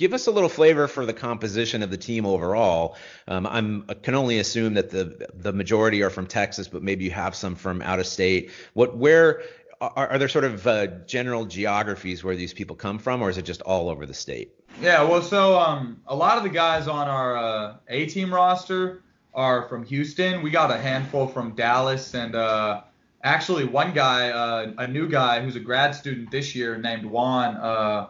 give 0.01 0.13
us 0.15 0.25
a 0.25 0.31
little 0.31 0.49
flavor 0.49 0.87
for 0.87 1.05
the 1.05 1.13
composition 1.13 1.83
of 1.83 1.91
the 1.91 1.97
team 1.97 2.25
overall. 2.25 2.97
Um, 3.27 3.45
I'm 3.45 3.85
I 3.87 3.93
can 3.93 4.15
only 4.15 4.39
assume 4.39 4.73
that 4.73 4.89
the 4.89 5.29
the 5.35 5.53
majority 5.53 6.01
are 6.01 6.09
from 6.09 6.25
Texas, 6.25 6.67
but 6.67 6.81
maybe 6.81 7.05
you 7.05 7.11
have 7.11 7.35
some 7.35 7.55
from 7.55 7.83
out 7.83 7.99
of 7.99 8.07
state. 8.07 8.49
What 8.73 8.97
where 8.97 9.43
are, 9.79 10.07
are 10.09 10.17
there 10.17 10.27
sort 10.27 10.45
of 10.45 10.65
uh, 10.65 10.87
general 11.05 11.45
geographies 11.45 12.23
where 12.23 12.35
these 12.35 12.51
people 12.51 12.75
come 12.75 12.97
from, 12.97 13.21
or 13.21 13.29
is 13.29 13.37
it 13.37 13.45
just 13.45 13.61
all 13.61 13.89
over 13.89 14.07
the 14.07 14.13
state? 14.15 14.51
Yeah, 14.81 15.03
well, 15.03 15.21
so 15.21 15.59
um, 15.59 16.01
a 16.07 16.15
lot 16.15 16.37
of 16.37 16.43
the 16.43 16.49
guys 16.49 16.87
on 16.87 17.07
our 17.07 17.37
uh, 17.37 17.75
A 17.87 18.07
team 18.07 18.33
roster 18.33 19.03
are 19.35 19.67
from 19.69 19.83
Houston. 19.85 20.41
We 20.41 20.49
got 20.49 20.71
a 20.71 20.77
handful 20.77 21.27
from 21.27 21.53
Dallas 21.53 22.15
and 22.15 22.35
uh, 22.35 22.81
actually, 23.23 23.65
one 23.65 23.93
guy, 23.93 24.29
uh, 24.29 24.73
a 24.79 24.87
new 24.87 25.07
guy 25.07 25.41
who's 25.41 25.55
a 25.55 25.59
grad 25.59 25.93
student 25.93 26.31
this 26.31 26.55
year 26.55 26.77
named 26.77 27.05
Juan, 27.05 27.55
uh, 27.57 28.07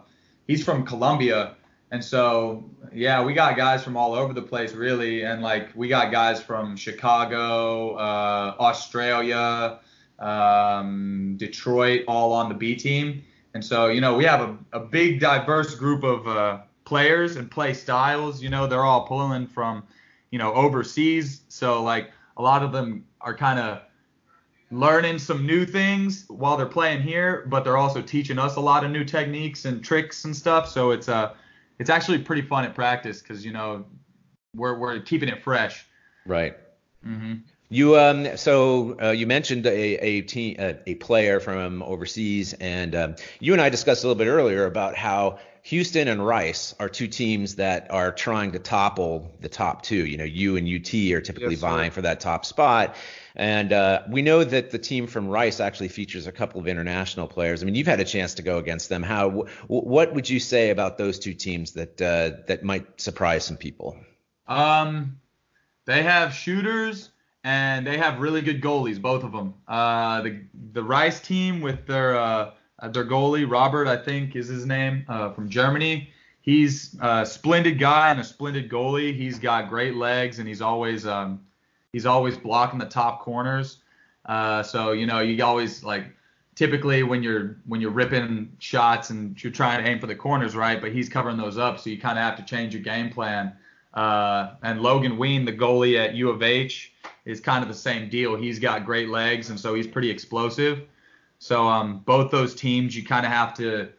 he's 0.48 0.64
from 0.64 0.86
Colombia. 0.86 1.56
And 1.92 2.04
so, 2.04 2.64
yeah, 2.94 3.22
we 3.22 3.34
got 3.34 3.58
guys 3.58 3.84
from 3.84 3.98
all 3.98 4.14
over 4.14 4.34
the 4.34 4.42
place, 4.42 4.74
really. 4.74 5.24
And 5.24 5.42
like, 5.42 5.70
we 5.76 5.90
got 5.90 6.10
guys 6.12 6.42
from 6.42 6.78
Chicago, 6.78 7.96
uh, 7.96 8.56
Australia, 8.60 9.80
um, 10.18 11.36
Detroit, 11.38 12.06
all 12.08 12.32
on 12.32 12.48
the 12.48 12.56
B 12.56 12.76
team. 12.76 13.24
And 13.54 13.64
so, 13.64 13.88
you 13.88 14.00
know, 14.00 14.16
we 14.16 14.24
have 14.24 14.42
a, 14.42 14.58
a 14.72 14.80
big, 14.80 15.20
diverse 15.20 15.76
group 15.76 16.04
of 16.04 16.26
uh, 16.28 16.60
players 16.86 17.36
and 17.36 17.52
play 17.52 17.74
styles. 17.74 18.42
You 18.42 18.50
know, 18.50 18.68
they're 18.68 18.86
all 18.86 19.06
pulling 19.06 19.46
from, 19.46 19.84
you 20.32 20.40
know, 20.40 20.54
overseas. 20.54 21.42
So, 21.50 21.84
like, 21.84 22.12
a 22.38 22.42
lot 22.42 22.64
of 22.64 22.72
them 22.72 23.06
are 23.20 23.36
kind 23.36 23.60
of 23.60 23.82
learning 24.72 25.20
some 25.20 25.46
new 25.46 25.66
things 25.66 26.24
while 26.30 26.56
they're 26.56 26.66
playing 26.66 27.02
here, 27.02 27.46
but 27.50 27.66
they're 27.66 27.76
also 27.78 28.02
teaching 28.02 28.40
us 28.40 28.56
a 28.56 28.62
lot 28.62 28.86
of 28.86 28.92
new 28.92 29.04
techniques 29.04 29.66
and 29.66 29.84
tricks 29.84 30.24
and 30.24 30.34
stuff. 30.34 30.70
So 30.70 30.92
it's 30.92 31.10
uh, 31.10 31.34
it's 31.82 31.90
actually 31.90 32.20
pretty 32.20 32.44
fun 32.44 32.64
at 32.64 32.76
practice 32.76 33.24
because 33.24 33.44
you 33.44 33.52
know 33.52 33.86
we're 34.56 34.78
we're 34.78 35.00
keeping 35.00 35.30
it 35.30 35.42
fresh. 35.42 35.84
Right. 36.28 36.56
Mm-hmm. 37.06 37.34
You 37.70 37.98
um 37.98 38.38
so 38.38 38.98
uh, 39.02 39.10
you 39.10 39.26
mentioned 39.26 39.66
a 39.66 39.72
a 39.72 40.22
team 40.22 40.58
a, 40.60 40.78
a 40.86 40.96
player 40.96 41.40
from 41.40 41.82
overseas 41.82 42.54
and 42.54 42.94
um, 42.94 43.16
you 43.40 43.54
and 43.54 43.62
I 43.62 43.70
discussed 43.70 44.04
a 44.04 44.08
little 44.08 44.24
bit 44.24 44.30
earlier 44.30 44.66
about 44.68 44.96
how 44.96 45.40
Houston 45.64 46.08
and 46.08 46.24
Rice 46.24 46.76
are 46.80 46.88
two 46.88 47.08
teams 47.08 47.56
that 47.56 47.90
are 47.90 48.12
trying 48.12 48.52
to 48.52 48.60
topple 48.60 49.32
the 49.40 49.50
top 49.50 49.82
two. 49.82 50.06
You 50.06 50.18
know, 50.18 50.24
you 50.24 50.58
and 50.58 50.68
UT 50.68 50.94
are 51.14 51.22
typically 51.22 51.56
yes, 51.56 51.62
vying 51.62 51.90
for 51.90 52.04
that 52.04 52.20
top 52.20 52.46
spot. 52.46 52.96
And 53.36 53.72
uh, 53.72 54.04
we 54.10 54.22
know 54.22 54.44
that 54.44 54.72
the 54.72 54.80
team 54.80 55.08
from 55.08 55.28
Rice 55.28 55.60
actually 55.60 55.88
features 55.88 56.28
a 56.28 56.32
couple 56.32 56.60
of 56.60 56.68
international 56.68 57.28
players. 57.28 57.62
I 57.62 57.66
mean, 57.66 57.76
you've 57.76 57.88
had 57.88 58.00
a 58.00 58.06
chance 58.06 58.34
to 58.36 58.42
go 58.42 58.58
against 58.58 58.90
them. 58.90 59.04
How? 59.04 59.30
W- 59.30 59.48
what 59.68 60.14
would 60.14 60.30
you 60.30 60.40
say 60.40 60.70
about 60.70 60.98
those 60.98 61.20
two 61.20 61.34
teams 61.34 61.72
that 61.74 62.02
uh, 62.02 62.42
that 62.48 62.64
might 62.64 63.00
surprise 63.00 63.46
some 63.46 63.58
people? 63.58 63.98
Um, 64.48 65.20
they 65.86 66.04
have 66.04 66.34
shooters 66.34 67.10
and 67.44 67.88
they 67.88 67.98
have 67.98 68.20
really 68.20 68.42
good 68.42 68.62
goalies, 68.62 69.02
both 69.02 69.24
of 69.24 69.32
them. 69.32 69.54
Uh, 69.68 70.22
the 70.22 70.42
the 70.74 70.84
Rice 70.84 71.20
team 71.20 71.62
with 71.62 71.88
their 71.88 72.18
uh, 72.18 72.52
their 72.90 73.06
goalie 73.06 73.50
Robert, 73.50 73.88
I 73.88 73.98
think 73.98 74.36
is 74.36 74.48
his 74.48 74.66
name, 74.66 75.06
uh, 75.08 75.32
from 75.32 75.50
Germany. 75.50 76.10
He's 76.42 76.98
a 77.00 77.26
splendid 77.26 77.78
guy 77.78 78.10
and 78.10 78.20
a 78.20 78.24
splendid 78.24 78.70
goalie. 78.70 79.16
He's 79.16 79.38
got 79.38 79.70
great 79.70 79.96
legs 79.96 80.40
and 80.40 80.48
he's 80.48 80.62
always 80.62 81.06
um, 81.06 81.42
he's 81.94 82.06
always 82.06 82.38
blocking 82.38 82.80
the 82.80 82.86
top 82.86 83.22
corners. 83.22 83.78
Uh, 84.26 84.64
so 84.64 84.92
you 84.92 85.06
know 85.06 85.20
you 85.20 85.44
always 85.44 85.84
like 85.84 86.06
typically 86.56 87.04
when 87.04 87.24
you're 87.24 87.58
when 87.66 87.82
you're 87.82 87.92
ripping 87.92 88.52
shots 88.60 89.10
and 89.10 89.42
you're 89.44 89.52
trying 89.52 89.84
to 89.84 89.90
aim 89.90 90.00
for 90.00 90.08
the 90.08 90.16
corners, 90.16 90.56
right? 90.56 90.80
But 90.80 90.92
he's 90.92 91.10
covering 91.10 91.38
those 91.38 91.58
up, 91.58 91.80
so 91.80 91.90
you 91.90 92.00
kind 92.00 92.18
of 92.18 92.24
have 92.24 92.36
to 92.38 92.44
change 92.44 92.74
your 92.74 92.84
game 92.84 93.10
plan. 93.10 93.54
Uh, 93.94 94.54
and 94.64 94.82
Logan 94.82 95.18
Ween, 95.18 95.44
the 95.44 95.54
goalie 95.54 96.00
at 96.00 96.16
U 96.16 96.30
of 96.30 96.42
H, 96.42 96.94
is 97.26 97.42
kind 97.42 97.62
of 97.62 97.68
the 97.68 97.76
same 97.76 98.10
deal. 98.10 98.36
He's 98.36 98.60
got 98.60 98.86
great 98.86 99.10
legs, 99.10 99.50
and 99.50 99.60
so 99.60 99.74
he's 99.74 99.88
pretty 99.88 100.10
explosive. 100.10 100.84
So 101.40 101.68
um, 101.68 102.00
both 102.06 102.32
those 102.32 102.54
teams, 102.54 102.96
you 102.96 103.04
kind 103.04 103.26
of 103.26 103.32
have 103.32 103.54
to 103.56 103.90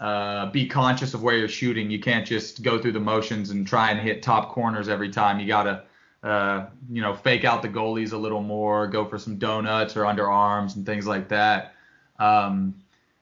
uh, 0.00 0.50
be 0.50 0.66
conscious 0.66 1.14
of 1.14 1.22
where 1.22 1.36
you're 1.36 1.48
shooting. 1.48 1.90
You 1.90 2.00
can't 2.00 2.26
just 2.26 2.62
go 2.62 2.80
through 2.80 2.92
the 2.92 3.00
motions 3.00 3.50
and 3.50 3.66
try 3.66 3.90
and 3.90 4.00
hit 4.00 4.22
top 4.22 4.50
corners 4.50 4.88
every 4.88 5.10
time. 5.10 5.38
You 5.38 5.46
gotta, 5.46 5.84
uh, 6.22 6.66
you 6.90 7.00
know, 7.00 7.14
fake 7.14 7.44
out 7.44 7.62
the 7.62 7.68
goalies 7.68 8.12
a 8.12 8.16
little 8.16 8.42
more, 8.42 8.86
go 8.86 9.04
for 9.04 9.18
some 9.18 9.36
donuts 9.36 9.96
or 9.96 10.02
underarms 10.02 10.76
and 10.76 10.84
things 10.84 11.06
like 11.06 11.28
that. 11.28 11.74
Um, 12.18 12.74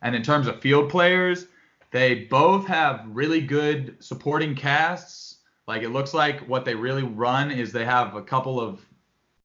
and 0.02 0.14
in 0.14 0.22
terms 0.22 0.46
of 0.46 0.60
field 0.60 0.90
players, 0.90 1.46
they 1.90 2.24
both 2.24 2.66
have 2.66 3.04
really 3.08 3.40
good 3.40 3.96
supporting 4.00 4.54
casts. 4.54 5.38
Like 5.66 5.82
it 5.82 5.90
looks 5.90 6.14
like 6.14 6.40
what 6.48 6.64
they 6.64 6.74
really 6.74 7.02
run 7.02 7.50
is 7.50 7.72
they 7.72 7.84
have 7.84 8.14
a 8.14 8.22
couple 8.22 8.60
of 8.60 8.84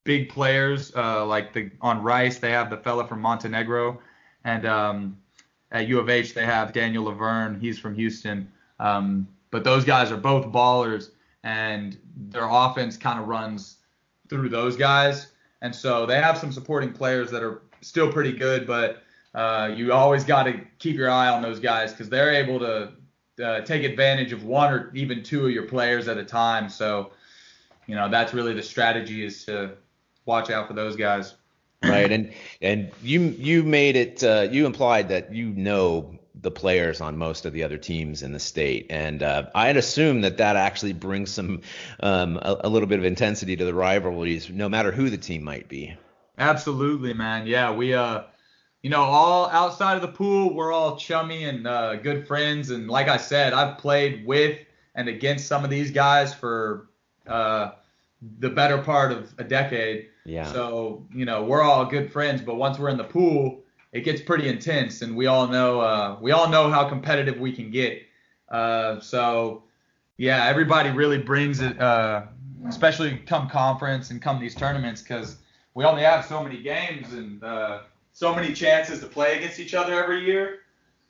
big 0.03 0.29
players 0.29 0.93
uh, 0.95 1.25
like 1.25 1.53
the 1.53 1.71
on 1.81 2.01
Rice 2.01 2.39
they 2.39 2.51
have 2.51 2.69
the 2.69 2.77
fella 2.77 3.07
from 3.07 3.21
Montenegro, 3.21 3.99
and 4.43 4.65
um, 4.65 5.17
at 5.71 5.87
U 5.87 5.99
of 5.99 6.09
H 6.09 6.33
they 6.33 6.45
have 6.45 6.73
Daniel 6.73 7.05
Laverne. 7.05 7.59
He's 7.59 7.79
from 7.79 7.95
Houston. 7.95 8.51
Um, 8.79 9.27
but 9.51 9.63
those 9.63 9.85
guys 9.85 10.11
are 10.11 10.17
both 10.17 10.47
ballers, 10.47 11.11
and 11.43 11.97
their 12.15 12.47
offense 12.49 12.97
kind 12.97 13.19
of 13.19 13.27
runs 13.27 13.77
through 14.29 14.49
those 14.49 14.75
guys. 14.75 15.27
And 15.61 15.75
so 15.75 16.05
they 16.05 16.19
have 16.19 16.37
some 16.37 16.51
supporting 16.51 16.91
players 16.91 17.31
that 17.31 17.43
are 17.43 17.61
still 17.81 18.11
pretty 18.11 18.33
good, 18.33 18.65
but 18.65 19.03
uh, 19.33 19.71
you 19.73 19.93
always 19.93 20.23
got 20.23 20.43
to 20.43 20.59
keep 20.79 20.95
your 20.95 21.09
eye 21.09 21.27
on 21.27 21.41
those 21.41 21.59
guys 21.59 21.91
because 21.91 22.09
they're 22.09 22.33
able 22.33 22.59
to 22.59 22.91
uh, 23.43 23.61
take 23.61 23.83
advantage 23.83 24.31
of 24.31 24.43
one 24.43 24.73
or 24.73 24.91
even 24.93 25.23
two 25.23 25.45
of 25.45 25.51
your 25.51 25.63
players 25.63 26.07
at 26.07 26.17
a 26.17 26.23
time. 26.23 26.69
So, 26.69 27.11
you 27.87 27.95
know, 27.95 28.09
that's 28.09 28.33
really 28.33 28.53
the 28.53 28.63
strategy 28.63 29.25
is 29.25 29.45
to 29.45 29.71
watch 30.25 30.49
out 30.49 30.67
for 30.67 30.73
those 30.73 30.95
guys. 30.95 31.35
Right, 31.83 32.09
and 32.11 32.31
and 32.61 32.91
you 33.01 33.19
you 33.37 33.63
made 33.63 33.97
it 33.97 34.23
uh, 34.23 34.47
you 34.49 34.65
implied 34.65 35.09
that 35.09 35.33
you 35.33 35.49
know 35.49 36.17
the 36.35 36.51
players 36.51 36.99
on 36.99 37.17
most 37.17 37.45
of 37.45 37.53
the 37.53 37.63
other 37.63 37.77
teams 37.77 38.23
in 38.23 38.31
the 38.31 38.39
state, 38.39 38.87
and 38.89 39.21
uh, 39.21 39.47
I'd 39.53 39.77
assume 39.77 40.21
that 40.21 40.37
that 40.37 40.55
actually 40.55 40.93
brings 40.93 41.31
some 41.31 41.61
um, 41.99 42.37
a, 42.37 42.61
a, 42.61 42.69
little 42.69 42.87
bit 42.87 42.99
of 42.99 43.05
intensity 43.05 43.55
to 43.55 43.65
the 43.65 43.73
rivalries, 43.73 44.49
no 44.49 44.67
matter 44.67 44.91
who 44.91 45.09
the 45.09 45.17
team 45.17 45.43
might 45.43 45.69
be. 45.69 45.95
Absolutely, 46.37 47.13
man. 47.13 47.45
Yeah, 47.45 47.71
we 47.71 47.93
uh, 47.93 48.23
you 48.81 48.89
know, 48.89 49.01
all 49.01 49.49
outside 49.49 49.95
of 49.95 50.01
the 50.01 50.09
pool, 50.09 50.53
we're 50.53 50.73
all 50.73 50.97
chummy 50.97 51.45
and 51.45 51.65
uh, 51.65 51.95
good 51.95 52.27
friends, 52.27 52.69
and 52.69 52.89
like 52.89 53.07
I 53.07 53.17
said, 53.17 53.53
I've 53.53 53.77
played 53.77 54.25
with 54.25 54.59
and 54.95 55.07
against 55.07 55.47
some 55.47 55.63
of 55.63 55.69
these 55.69 55.91
guys 55.91 56.33
for 56.33 56.89
uh, 57.25 57.71
the 58.39 58.49
better 58.49 58.77
part 58.77 59.11
of 59.11 59.33
a 59.37 59.43
decade. 59.43 60.09
Yeah. 60.25 60.51
So, 60.51 61.07
you 61.13 61.25
know, 61.25 61.43
we're 61.43 61.61
all 61.61 61.85
good 61.85 62.11
friends, 62.11 62.41
but 62.41 62.55
once 62.55 62.77
we're 62.77 62.89
in 62.89 62.97
the 62.97 63.03
pool, 63.03 63.62
it 63.93 64.01
gets 64.01 64.21
pretty 64.21 64.49
intense 64.49 65.01
and 65.01 65.15
we 65.15 65.27
all 65.27 65.47
know 65.47 65.79
uh, 65.79 66.17
we 66.19 66.31
all 66.31 66.49
know 66.49 66.69
how 66.69 66.87
competitive 66.89 67.39
we 67.39 67.53
can 67.53 67.71
get. 67.71 68.03
Uh, 68.49 68.99
so 68.99 69.63
yeah, 70.17 70.45
everybody 70.45 70.89
really 70.89 71.17
brings 71.17 71.61
it 71.61 71.79
uh, 71.79 72.23
especially 72.67 73.17
come 73.25 73.49
conference 73.49 74.09
and 74.11 74.21
come 74.21 74.39
these 74.39 74.55
tournaments 74.55 75.01
cuz 75.01 75.37
we 75.75 75.85
only 75.85 76.03
have 76.03 76.25
so 76.25 76.43
many 76.43 76.61
games 76.61 77.13
and 77.13 77.43
uh, 77.43 77.79
so 78.11 78.35
many 78.35 78.53
chances 78.53 78.99
to 78.99 79.07
play 79.07 79.37
against 79.37 79.59
each 79.59 79.73
other 79.73 80.01
every 80.01 80.23
year. 80.23 80.59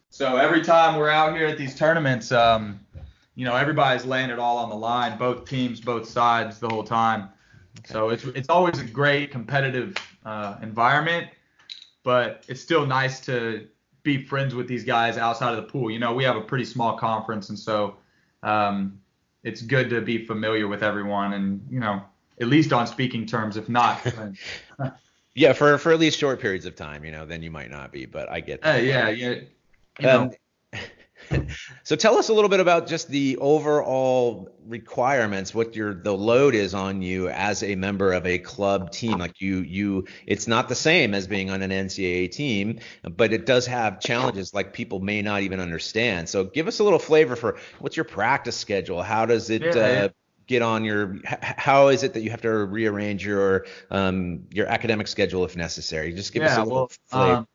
So 0.09 0.37
every 0.37 0.61
time 0.61 0.97
we're 0.97 1.09
out 1.09 1.35
here 1.35 1.47
at 1.47 1.57
these 1.57 1.75
tournaments, 1.75 2.31
um, 2.31 2.79
you 3.35 3.45
know, 3.45 3.55
everybody's 3.55 4.05
laying 4.05 4.29
it 4.29 4.39
all 4.39 4.57
on 4.57 4.69
the 4.69 4.75
line, 4.75 5.17
both 5.17 5.49
teams, 5.49 5.81
both 5.81 6.07
sides, 6.07 6.59
the 6.59 6.69
whole 6.69 6.83
time. 6.83 7.29
Okay. 7.79 7.93
So 7.93 8.09
it's 8.09 8.23
it's 8.25 8.49
always 8.49 8.79
a 8.79 8.85
great 8.85 9.31
competitive 9.31 9.95
uh, 10.25 10.57
environment, 10.61 11.29
but 12.03 12.43
it's 12.47 12.61
still 12.61 12.85
nice 12.85 13.19
to 13.21 13.67
be 14.03 14.23
friends 14.23 14.53
with 14.53 14.67
these 14.67 14.83
guys 14.83 15.17
outside 15.17 15.51
of 15.51 15.57
the 15.57 15.71
pool. 15.71 15.89
You 15.89 15.99
know, 15.99 16.13
we 16.13 16.23
have 16.25 16.35
a 16.35 16.41
pretty 16.41 16.65
small 16.65 16.97
conference, 16.97 17.49
and 17.49 17.57
so 17.57 17.95
um, 18.43 18.99
it's 19.43 19.61
good 19.61 19.89
to 19.89 20.01
be 20.01 20.25
familiar 20.25 20.67
with 20.67 20.83
everyone, 20.83 21.33
and 21.33 21.65
you 21.71 21.79
know, 21.79 22.01
at 22.39 22.47
least 22.47 22.73
on 22.73 22.85
speaking 22.85 23.25
terms, 23.25 23.57
if 23.57 23.69
not. 23.69 24.05
yeah, 25.35 25.53
for 25.53 25.77
for 25.77 25.91
at 25.93 25.99
least 25.99 26.19
short 26.19 26.39
periods 26.39 26.65
of 26.65 26.75
time, 26.75 27.05
you 27.05 27.11
know, 27.11 27.25
then 27.25 27.41
you 27.41 27.51
might 27.51 27.71
not 27.71 27.91
be, 27.91 28.05
but 28.05 28.29
I 28.29 28.41
get 28.41 28.61
that. 28.61 28.75
Uh, 28.75 28.81
yeah, 28.81 29.09
yeah. 29.09 29.35
You 29.99 30.09
um, 30.09 30.27
know, 30.27 30.33
so 31.83 31.95
tell 31.95 32.17
us 32.17 32.29
a 32.29 32.33
little 32.33 32.49
bit 32.49 32.59
about 32.59 32.87
just 32.87 33.09
the 33.09 33.37
overall 33.37 34.49
requirements, 34.65 35.53
what 35.53 35.75
your 35.75 35.93
the 35.93 36.13
load 36.13 36.55
is 36.55 36.73
on 36.73 37.01
you 37.01 37.29
as 37.29 37.63
a 37.63 37.75
member 37.75 38.13
of 38.13 38.25
a 38.25 38.37
club 38.39 38.91
team. 38.91 39.17
Like 39.19 39.41
you 39.41 39.57
you 39.57 40.07
it's 40.25 40.47
not 40.47 40.69
the 40.69 40.75
same 40.75 41.13
as 41.13 41.27
being 41.27 41.49
on 41.49 41.61
an 41.61 41.71
NCAA 41.71 42.31
team, 42.31 42.79
but 43.03 43.33
it 43.33 43.45
does 43.45 43.65
have 43.67 43.99
challenges 43.99 44.53
like 44.53 44.73
people 44.73 44.99
may 44.99 45.21
not 45.21 45.41
even 45.41 45.59
understand. 45.59 46.29
So 46.29 46.43
give 46.43 46.67
us 46.67 46.79
a 46.79 46.83
little 46.83 46.99
flavor 46.99 47.35
for 47.35 47.57
what's 47.79 47.97
your 47.97 48.05
practice 48.05 48.55
schedule? 48.55 49.01
How 49.01 49.25
does 49.25 49.49
it 49.49 49.63
yeah, 49.63 49.81
uh, 49.81 50.09
get 50.47 50.61
on 50.61 50.83
your 50.83 51.17
how 51.41 51.87
is 51.87 52.03
it 52.03 52.13
that 52.13 52.21
you 52.21 52.29
have 52.31 52.41
to 52.41 52.49
rearrange 52.49 53.25
your 53.25 53.65
um, 53.89 54.43
your 54.51 54.67
academic 54.67 55.07
schedule 55.07 55.45
if 55.45 55.55
necessary? 55.55 56.13
Just 56.13 56.33
give 56.33 56.43
yeah, 56.43 56.51
us 56.51 56.57
a 56.57 56.63
little 56.63 56.77
well, 56.77 56.91
flavor. 57.07 57.33
Um, 57.37 57.47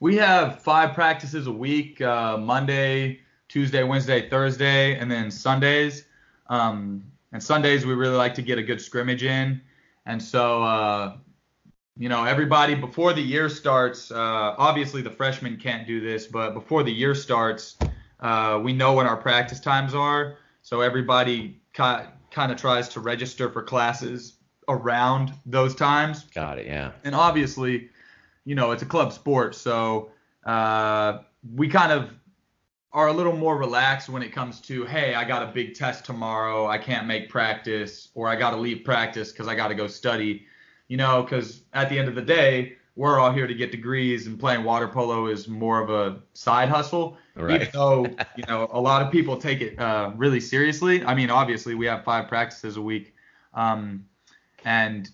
we 0.00 0.16
have 0.16 0.60
five 0.62 0.94
practices 0.94 1.46
a 1.46 1.52
week 1.52 2.00
uh, 2.00 2.38
Monday, 2.38 3.20
Tuesday, 3.48 3.82
Wednesday, 3.84 4.28
Thursday, 4.28 4.98
and 4.98 5.10
then 5.10 5.30
Sundays. 5.30 6.06
Um, 6.48 7.04
and 7.32 7.42
Sundays, 7.42 7.86
we 7.86 7.92
really 7.92 8.16
like 8.16 8.34
to 8.34 8.42
get 8.42 8.58
a 8.58 8.62
good 8.62 8.80
scrimmage 8.80 9.22
in. 9.22 9.60
And 10.06 10.20
so, 10.20 10.62
uh, 10.62 11.16
you 11.98 12.08
know, 12.08 12.24
everybody 12.24 12.74
before 12.74 13.12
the 13.12 13.20
year 13.20 13.48
starts, 13.50 14.10
uh, 14.10 14.54
obviously 14.56 15.02
the 15.02 15.10
freshmen 15.10 15.58
can't 15.58 15.86
do 15.86 16.00
this, 16.00 16.26
but 16.26 16.54
before 16.54 16.82
the 16.82 16.90
year 16.90 17.14
starts, 17.14 17.76
uh, 18.20 18.58
we 18.62 18.72
know 18.72 18.94
when 18.94 19.06
our 19.06 19.18
practice 19.18 19.60
times 19.60 19.94
are. 19.94 20.38
So 20.62 20.80
everybody 20.80 21.60
kind 21.74 22.08
of 22.36 22.56
tries 22.56 22.88
to 22.90 23.00
register 23.00 23.50
for 23.50 23.62
classes 23.62 24.34
around 24.68 25.34
those 25.44 25.74
times. 25.74 26.24
Got 26.34 26.58
it, 26.58 26.66
yeah. 26.66 26.92
And 27.04 27.14
obviously, 27.14 27.89
you 28.44 28.54
know, 28.54 28.70
it's 28.72 28.82
a 28.82 28.86
club 28.86 29.12
sport, 29.12 29.54
so 29.54 30.10
uh, 30.44 31.18
we 31.54 31.68
kind 31.68 31.92
of 31.92 32.10
are 32.92 33.08
a 33.08 33.12
little 33.12 33.36
more 33.36 33.56
relaxed 33.56 34.08
when 34.08 34.22
it 34.22 34.32
comes 34.32 34.60
to, 34.60 34.84
hey, 34.84 35.14
I 35.14 35.24
got 35.24 35.42
a 35.42 35.52
big 35.52 35.74
test 35.74 36.04
tomorrow, 36.04 36.66
I 36.66 36.78
can't 36.78 37.06
make 37.06 37.28
practice, 37.28 38.08
or 38.14 38.28
I 38.28 38.36
got 38.36 38.50
to 38.50 38.56
leave 38.56 38.84
practice 38.84 39.30
because 39.30 39.46
I 39.46 39.54
got 39.54 39.68
to 39.68 39.74
go 39.74 39.86
study, 39.86 40.46
you 40.88 40.96
know, 40.96 41.22
because 41.22 41.62
at 41.72 41.88
the 41.88 41.98
end 41.98 42.08
of 42.08 42.16
the 42.16 42.22
day, 42.22 42.76
we're 42.96 43.20
all 43.20 43.32
here 43.32 43.46
to 43.46 43.54
get 43.54 43.70
degrees, 43.70 44.26
and 44.26 44.38
playing 44.38 44.64
water 44.64 44.88
polo 44.88 45.26
is 45.26 45.46
more 45.46 45.80
of 45.80 45.88
a 45.88 46.20
side 46.34 46.68
hustle. 46.68 47.16
Right. 47.36 47.62
Even 47.62 47.68
though, 47.72 48.04
you 48.36 48.44
know, 48.48 48.68
a 48.72 48.80
lot 48.80 49.00
of 49.00 49.12
people 49.12 49.36
take 49.36 49.60
it 49.60 49.78
uh, 49.78 50.10
really 50.16 50.40
seriously. 50.40 51.04
I 51.04 51.14
mean, 51.14 51.30
obviously, 51.30 51.74
we 51.74 51.86
have 51.86 52.04
five 52.04 52.28
practices 52.28 52.76
a 52.76 52.82
week. 52.82 53.14
Um, 53.54 54.04
and 54.64 55.08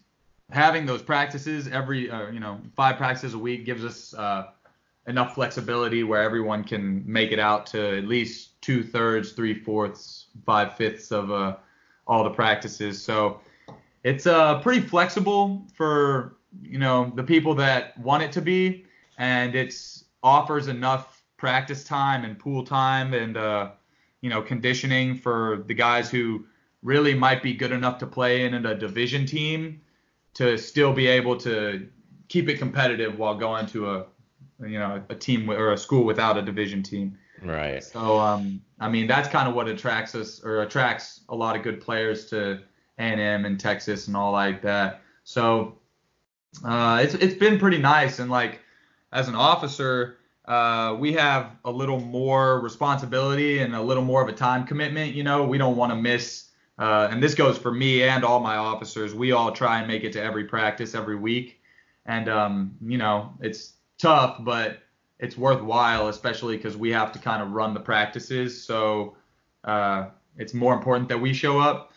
having 0.51 0.87
those 0.87 1.03
practices 1.03 1.69
every, 1.69 2.11
uh, 2.11 2.31
you 2.31 2.41
know, 2.41 2.61
five 2.75 2.97
practices 2.97 3.35
a 3.35 3.39
week 3.39 3.65
gives 3.65 3.85
us 3.85 4.15
uh, 4.15 4.49
enough 5.07 5.35
flexibility 5.35 6.03
where 6.05 6.23
everyone 6.23 6.65
can 6.65 7.03
make 7.11 7.33
it 7.33 7.39
out 7.39 7.67
to 7.67 7.99
at 7.99 8.05
least 8.05 8.61
two 8.61 8.83
thirds, 8.83 9.33
three 9.33 9.55
fourths, 9.55 10.27
five 10.45 10.77
fifths 10.77 11.13
of 11.13 11.31
uh, 11.31 11.57
all 12.07 12.25
the 12.25 12.31
practices. 12.31 13.03
So 13.03 13.41
it's 14.05 14.27
uh, 14.27 14.61
pretty 14.61 14.81
flexible 14.81 15.65
for 15.75 16.37
you 16.63 16.79
know 16.79 17.13
the 17.17 17.23
people 17.23 17.55
that 17.57 17.99
want 17.99 18.23
it 18.23 18.33
to 18.33 18.41
be, 18.41 18.85
and 19.19 19.55
it's 19.55 20.05
offers 20.23 20.69
enough 20.69 21.23
practice 21.37 21.85
time 21.85 22.25
and 22.25 22.39
pool 22.39 22.65
time 22.65 23.15
and 23.15 23.37
uh, 23.37 23.71
you 24.21 24.31
know 24.31 24.41
conditioning 24.41 25.17
for 25.17 25.65
the 25.67 25.75
guys 25.75 26.11
who 26.11 26.45
really 26.83 27.15
might 27.15 27.43
be 27.43 27.53
good 27.53 27.73
enough 27.73 27.99
to 27.99 28.07
play 28.07 28.45
in 28.45 28.55
a 28.55 28.75
division 28.75 29.27
team 29.27 29.81
to 30.37 30.59
still 30.59 30.93
be 30.93 31.07
able 31.07 31.37
to 31.39 31.89
keep 32.29 32.49
it 32.49 32.59
competitive 32.59 33.19
while 33.19 33.35
going 33.35 33.67
to 33.67 33.91
a 33.91 34.07
you 34.61 34.79
know 34.79 35.03
a 35.09 35.15
team 35.15 35.51
or 35.51 35.73
a 35.73 35.79
school 35.79 36.05
without 36.05 36.37
a 36.37 36.43
division 36.43 36.83
team. 36.83 37.17
Right. 37.43 37.83
So 37.83 38.19
um, 38.19 38.61
I 38.79 38.89
mean 38.89 39.07
that's 39.07 39.29
kind 39.29 39.49
of 39.49 39.55
what 39.55 39.69
attracts 39.69 40.15
us 40.15 40.43
or 40.45 40.63
attracts 40.63 41.23
a 41.31 41.35
lot 41.35 41.57
of 41.57 41.63
good 41.63 41.81
players 41.81 42.27
to 42.27 42.61
A&M 42.99 43.45
and 43.45 43.59
Texas 43.59 44.09
and 44.09 44.17
all 44.17 44.33
like 44.33 44.63
that. 44.63 45.01
So 45.25 45.79
uh, 46.65 47.01
it's 47.03 47.15
it's 47.15 47.35
been 47.35 47.59
pretty 47.59 47.79
nice 47.79 48.19
and 48.19 48.31
like 48.31 48.61
as 49.13 49.29
an 49.29 49.35
officer. 49.35 50.19
Uh, 50.45 50.95
we 50.97 51.13
have 51.13 51.57
a 51.65 51.71
little 51.71 51.99
more 51.99 52.61
responsibility 52.61 53.59
and 53.59 53.75
a 53.75 53.83
little 53.83 54.05
more 54.05 54.23
of 54.23 54.29
a 54.29 54.33
time 54.33 54.65
commitment. 54.65 55.13
You 55.13 55.25
know, 55.25 55.45
we 55.45 55.59
don't 55.59 55.77
want 55.77 55.91
to 55.91 55.97
miss, 55.97 56.46
uh, 56.79 57.09
and 57.11 57.23
this 57.23 57.35
goes 57.35 57.57
for 57.57 57.73
me 57.73 58.03
and 58.03 58.25
all 58.25 58.41
my 58.41 58.57
officers. 58.57 59.15
We 59.15 59.33
all 59.33 59.53
try 59.53 59.79
and 59.79 59.89
make 59.89 60.05
it 60.05 60.13
to 60.13 60.23
every 60.23 60.45
practice 60.45 60.95
every 60.95 61.17
week, 61.17 61.61
and 62.05 62.29
um, 62.29 62.77
you 62.85 62.99
know, 62.99 63.33
it's 63.41 63.75
tough, 63.99 64.37
but 64.41 64.79
it's 65.19 65.37
worthwhile, 65.37 66.09
especially 66.09 66.57
because 66.57 66.77
we 66.77 66.91
have 66.91 67.13
to 67.13 67.19
kind 67.19 67.43
of 67.43 67.53
run 67.53 67.73
the 67.73 67.81
practices. 67.81 68.63
So 68.63 69.17
uh, 69.65 70.09
it's 70.37 70.53
more 70.53 70.75
important 70.75 71.09
that 71.09 71.21
we 71.21 71.33
show 71.33 71.59
up. 71.59 71.93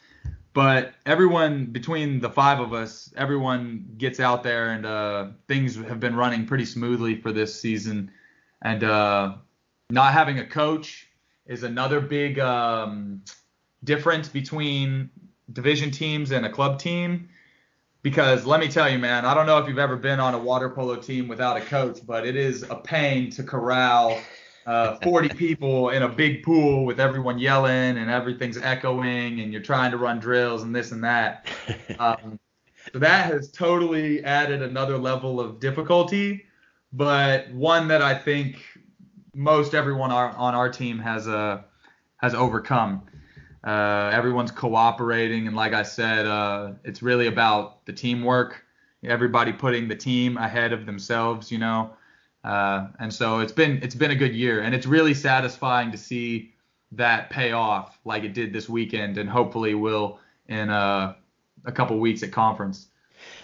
But 0.53 0.93
everyone 1.05 1.65
between 1.65 2.19
the 2.19 2.29
five 2.29 2.59
of 2.59 2.73
us, 2.73 3.13
everyone 3.15 3.85
gets 3.97 4.19
out 4.19 4.43
there, 4.43 4.71
and 4.71 4.85
uh, 4.85 5.27
things 5.47 5.75
have 5.75 5.99
been 5.99 6.15
running 6.15 6.45
pretty 6.45 6.65
smoothly 6.65 7.21
for 7.21 7.31
this 7.31 7.59
season. 7.59 8.11
And 8.61 8.83
uh, 8.83 9.35
not 9.89 10.13
having 10.13 10.39
a 10.39 10.45
coach 10.45 11.07
is 11.45 11.63
another 11.63 12.01
big 12.01 12.39
um, 12.39 13.21
difference 13.83 14.27
between 14.27 15.09
division 15.51 15.91
teams 15.91 16.31
and 16.31 16.45
a 16.45 16.49
club 16.49 16.79
team 16.79 17.29
because 18.01 18.45
let 18.45 18.59
me 18.59 18.67
tell 18.69 18.89
you, 18.89 18.97
man, 18.97 19.25
I 19.25 19.33
don't 19.33 19.45
know 19.45 19.57
if 19.57 19.67
you've 19.67 19.79
ever 19.79 19.97
been 19.97 20.19
on 20.19 20.33
a 20.33 20.39
water 20.39 20.69
polo 20.69 20.95
team 20.95 21.27
without 21.27 21.57
a 21.57 21.61
coach, 21.61 21.99
but 22.05 22.25
it 22.25 22.35
is 22.35 22.63
a 22.63 22.75
pain 22.75 23.29
to 23.31 23.43
corral 23.43 24.19
uh, 24.65 24.95
40 25.03 25.29
people 25.29 25.89
in 25.89 26.03
a 26.03 26.07
big 26.07 26.43
pool 26.43 26.85
with 26.85 26.99
everyone 26.99 27.39
yelling 27.39 27.97
and 27.97 28.09
everything's 28.09 28.57
echoing 28.57 29.41
and 29.41 29.51
you're 29.51 29.61
trying 29.61 29.91
to 29.91 29.97
run 29.97 30.19
drills 30.19 30.63
and 30.63 30.75
this 30.75 30.91
and 30.91 31.03
that. 31.03 31.47
Um, 31.99 32.39
so 32.93 32.99
that 32.99 33.31
has 33.31 33.51
totally 33.51 34.23
added 34.23 34.61
another 34.61 34.97
level 34.97 35.41
of 35.41 35.59
difficulty, 35.59 36.45
but 36.93 37.51
one 37.51 37.89
that 37.89 38.01
I 38.01 38.15
think 38.15 38.63
most 39.35 39.75
everyone 39.75 40.11
on 40.11 40.55
our 40.55 40.69
team 40.69 40.97
has 40.99 41.27
uh, 41.27 41.61
has 42.17 42.33
overcome. 42.33 43.03
Uh, 43.63 44.09
everyone's 44.13 44.51
cooperating, 44.51 45.47
and 45.47 45.55
like 45.55 45.73
I 45.73 45.83
said, 45.83 46.25
uh, 46.25 46.71
it's 46.83 47.01
really 47.01 47.27
about 47.27 47.85
the 47.85 47.93
teamwork. 47.93 48.63
Everybody 49.03 49.51
putting 49.51 49.87
the 49.87 49.95
team 49.95 50.37
ahead 50.37 50.73
of 50.73 50.85
themselves, 50.85 51.51
you 51.51 51.57
know. 51.57 51.91
Uh, 52.43 52.87
and 52.99 53.13
so 53.13 53.39
it's 53.39 53.51
been 53.51 53.79
it's 53.83 53.95
been 53.95 54.11
a 54.11 54.15
good 54.15 54.33
year, 54.33 54.61
and 54.61 54.73
it's 54.73 54.85
really 54.85 55.13
satisfying 55.13 55.91
to 55.91 55.97
see 55.97 56.53
that 56.93 57.29
pay 57.29 57.51
off 57.51 57.99
like 58.05 58.23
it 58.23 58.33
did 58.33 58.53
this 58.53 58.69
weekend, 58.69 59.17
and 59.17 59.29
hopefully 59.29 59.73
will 59.73 60.19
in 60.47 60.69
uh, 60.69 61.13
a 61.65 61.71
couple 61.71 61.99
weeks 61.99 62.23
at 62.23 62.31
conference. 62.31 62.87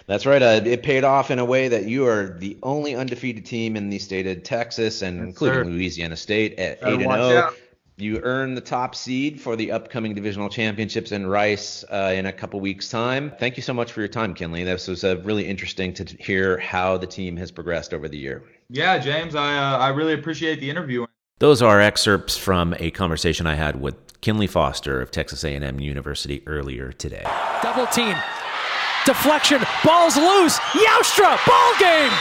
That's 0.06 0.24
right. 0.24 0.40
Uh, 0.40 0.60
it 0.64 0.82
paid 0.82 1.04
off 1.04 1.30
in 1.30 1.38
a 1.38 1.44
way 1.44 1.68
that 1.68 1.84
you 1.84 2.06
are 2.06 2.38
the 2.38 2.56
only 2.62 2.94
undefeated 2.94 3.44
team 3.44 3.76
in 3.76 3.90
the 3.90 3.98
state 3.98 4.26
of 4.26 4.42
Texas 4.42 5.02
and 5.02 5.18
yes, 5.18 5.26
including 5.26 5.64
sir. 5.64 5.70
Louisiana 5.70 6.16
State 6.16 6.58
at 6.58 6.78
eight 6.82 7.02
and 7.02 7.12
zero. 7.12 7.52
You 7.98 8.20
earn 8.24 8.54
the 8.54 8.60
top 8.60 8.94
seed 8.94 9.40
for 9.40 9.56
the 9.56 9.72
upcoming 9.72 10.12
divisional 10.14 10.50
championships 10.50 11.12
in 11.12 11.26
Rice 11.26 11.82
uh, 11.90 12.12
in 12.14 12.26
a 12.26 12.32
couple 12.32 12.60
weeks' 12.60 12.90
time. 12.90 13.32
Thank 13.40 13.56
you 13.56 13.62
so 13.62 13.72
much 13.72 13.90
for 13.90 14.00
your 14.00 14.08
time, 14.08 14.34
Kinley. 14.34 14.64
This 14.64 14.86
was 14.86 15.02
uh, 15.02 15.16
really 15.22 15.46
interesting 15.46 15.94
to 15.94 16.04
hear 16.04 16.58
how 16.58 16.98
the 16.98 17.06
team 17.06 17.38
has 17.38 17.50
progressed 17.50 17.94
over 17.94 18.06
the 18.06 18.18
year. 18.18 18.44
Yeah, 18.68 18.98
James, 18.98 19.34
I 19.34 19.56
uh, 19.56 19.78
I 19.78 19.88
really 19.88 20.12
appreciate 20.12 20.60
the 20.60 20.68
interview. 20.68 21.06
Those 21.38 21.62
are 21.62 21.80
excerpts 21.80 22.36
from 22.36 22.74
a 22.78 22.90
conversation 22.90 23.46
I 23.46 23.54
had 23.54 23.80
with 23.80 24.20
Kinley 24.20 24.46
Foster 24.46 25.00
of 25.00 25.10
Texas 25.10 25.42
A&M 25.42 25.80
University 25.80 26.42
earlier 26.46 26.92
today. 26.92 27.24
Double 27.62 27.86
team, 27.86 28.14
deflection, 29.06 29.62
balls 29.82 30.18
loose, 30.18 30.58
Youstra, 30.58 31.38
ball 31.46 31.72
game. 31.78 32.12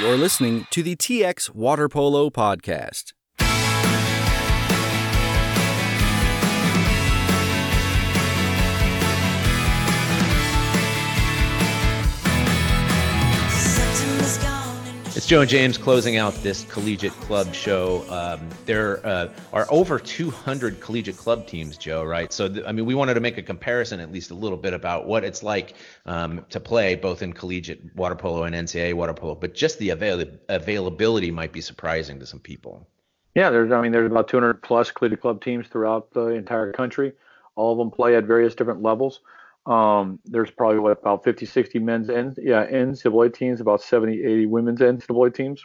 You're 0.00 0.18
listening 0.18 0.66
to 0.70 0.82
the 0.82 0.96
TX 0.96 1.54
Water 1.54 1.88
Polo 1.88 2.28
Podcast. 2.28 3.14
It's 15.22 15.28
Joe 15.28 15.42
and 15.42 15.48
James 15.48 15.78
closing 15.78 16.16
out 16.16 16.34
this 16.42 16.64
collegiate 16.64 17.12
club 17.12 17.54
show. 17.54 18.04
Um, 18.10 18.48
there 18.66 19.06
uh, 19.06 19.28
are 19.52 19.68
over 19.70 20.00
200 20.00 20.80
collegiate 20.80 21.16
club 21.16 21.46
teams, 21.46 21.76
Joe, 21.76 22.02
right? 22.02 22.32
So, 22.32 22.48
th- 22.48 22.66
I 22.66 22.72
mean, 22.72 22.86
we 22.86 22.96
wanted 22.96 23.14
to 23.14 23.20
make 23.20 23.38
a 23.38 23.42
comparison 23.42 24.00
at 24.00 24.10
least 24.10 24.32
a 24.32 24.34
little 24.34 24.58
bit 24.58 24.74
about 24.74 25.06
what 25.06 25.22
it's 25.22 25.44
like 25.44 25.74
um, 26.06 26.44
to 26.50 26.58
play 26.58 26.96
both 26.96 27.22
in 27.22 27.34
collegiate 27.34 27.94
water 27.94 28.16
polo 28.16 28.42
and 28.42 28.52
NCAA 28.52 28.94
water 28.94 29.14
polo, 29.14 29.36
but 29.36 29.54
just 29.54 29.78
the 29.78 29.90
avail- 29.90 30.26
availability 30.48 31.30
might 31.30 31.52
be 31.52 31.60
surprising 31.60 32.18
to 32.18 32.26
some 32.26 32.40
people. 32.40 32.88
Yeah, 33.36 33.50
there's, 33.50 33.70
I 33.70 33.80
mean, 33.80 33.92
there's 33.92 34.10
about 34.10 34.26
200 34.26 34.60
plus 34.60 34.90
collegiate 34.90 35.20
club 35.20 35.40
teams 35.40 35.68
throughout 35.68 36.12
the 36.12 36.30
entire 36.30 36.72
country. 36.72 37.12
All 37.54 37.70
of 37.70 37.78
them 37.78 37.92
play 37.92 38.16
at 38.16 38.24
various 38.24 38.56
different 38.56 38.82
levels. 38.82 39.20
Um, 39.66 40.18
there's 40.24 40.50
probably 40.50 40.80
what 40.80 40.98
about 40.98 41.22
50, 41.22 41.46
60 41.46 41.78
men's 41.78 42.08
and 42.08 42.36
yeah 42.42 42.66
NCAA 42.66 43.32
teams, 43.32 43.60
about 43.60 43.80
70, 43.82 44.22
80 44.22 44.46
women's 44.46 44.80
NCAA 44.80 45.34
teams. 45.34 45.64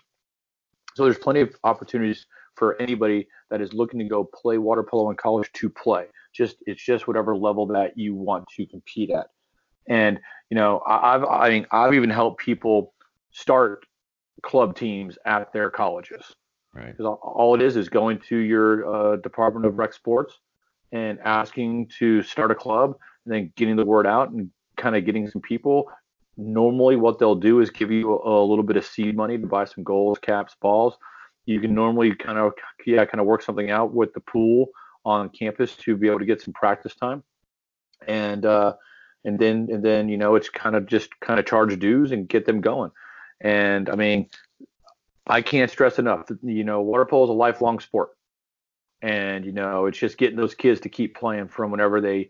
So 0.96 1.04
there's 1.04 1.18
plenty 1.18 1.42
of 1.42 1.56
opportunities 1.64 2.26
for 2.56 2.80
anybody 2.82 3.28
that 3.50 3.62
is 3.62 3.74
looking 3.74 4.00
to 4.00 4.06
go 4.06 4.24
play 4.24 4.58
water 4.58 4.84
polo 4.84 5.10
in 5.10 5.16
college 5.16 5.52
to 5.54 5.70
play. 5.70 6.06
Just 6.34 6.58
it's 6.66 6.84
just 6.84 7.08
whatever 7.08 7.36
level 7.36 7.68
that 7.68 7.98
you 7.98 8.16
want 8.16 8.46
to 8.56 8.66
compete 8.66 9.10
at. 9.10 9.28
And 9.88 10.20
you 10.50 10.56
know, 10.56 10.82
I've 10.88 11.24
I 11.24 11.50
mean 11.50 11.68
I've 11.72 11.94
even 11.94 12.10
helped 12.10 12.40
people 12.40 12.94
start 13.32 13.86
club 14.44 14.76
teams 14.76 15.18
at 15.26 15.52
their 15.54 15.70
colleges. 15.70 16.36
Right. 16.74 16.88
Because 16.88 17.06
all, 17.06 17.20
all 17.24 17.56
it 17.56 17.62
is 17.62 17.76
is 17.76 17.90
going 17.90 18.20
to 18.30 18.38
your 18.38 19.14
uh, 19.14 19.16
Department 19.18 19.66
of 19.66 19.80
Rec 19.80 19.94
Sports 19.94 20.40
and 20.92 21.20
asking 21.24 21.90
to 22.00 22.22
start 22.24 22.52
a 22.52 22.56
club 22.56 22.96
and 23.28 23.36
then 23.36 23.54
getting 23.56 23.76
the 23.76 23.86
word 23.86 24.08
out 24.08 24.30
and 24.30 24.50
kind 24.78 24.96
of 24.96 25.06
getting 25.06 25.30
some 25.30 25.42
people. 25.42 25.92
Normally, 26.38 26.96
what 26.96 27.20
they'll 27.20 27.36
do 27.36 27.60
is 27.60 27.70
give 27.70 27.92
you 27.92 28.13
a, 28.13 28.44
a 28.44 28.46
little 28.46 28.63
bit 28.63 28.78
of 28.78 28.86
seed 28.86 29.18
money 29.18 29.38
to 29.38 29.48
buy 29.48 29.66
some 29.66 29.84
goals, 29.84 30.20
caps, 30.20 30.56
balls. 30.62 30.96
You 31.46 31.60
can 31.60 31.74
normally 31.74 32.16
kind 32.16 32.38
of 32.38 32.54
yeah 32.86 33.06
kind 33.06 33.20
of 33.20 33.26
work 33.26 33.42
something 33.42 33.70
out 33.72 33.94
with 33.94 34.13
the 34.13 34.20
pool 34.20 34.68
on 35.04 35.30
campus 35.30 35.76
to 35.78 35.96
be 35.96 36.08
able 36.08 36.20
to 36.20 36.26
get 36.26 36.42
some 36.42 36.54
practice 36.54 36.96
time, 36.96 37.24
and 38.08 38.46
uh, 38.46 38.74
and 39.26 39.40
then 39.40 39.68
and 39.72 39.84
then 39.84 40.10
you 40.10 40.18
know 40.18 40.36
it's 40.36 40.50
kind 40.50 40.76
of 40.76 40.86
just 40.86 41.20
kind 41.20 41.40
of 41.40 41.46
charge 41.46 41.78
dues 41.80 42.12
and 42.12 42.30
get 42.30 42.46
them 42.46 42.62
going. 42.62 42.92
And 43.42 43.90
I 43.90 43.96
mean, 43.96 44.30
I 45.26 45.42
can't 45.42 45.72
stress 45.72 46.00
enough 46.00 46.30
you 46.44 46.63
know 46.63 46.82
water 46.82 47.06
polo 47.06 47.24
is 47.24 47.30
a 47.30 47.34
lifelong 47.34 47.80
sport, 47.80 48.10
and 49.02 49.44
you 49.44 49.54
know 49.54 49.88
it's 49.88 49.98
just 49.98 50.18
getting 50.18 50.38
those 50.38 50.54
kids 50.54 50.82
to 50.82 50.90
keep 50.90 51.16
playing 51.16 51.48
from 51.48 51.72
whenever 51.72 52.00
they 52.00 52.30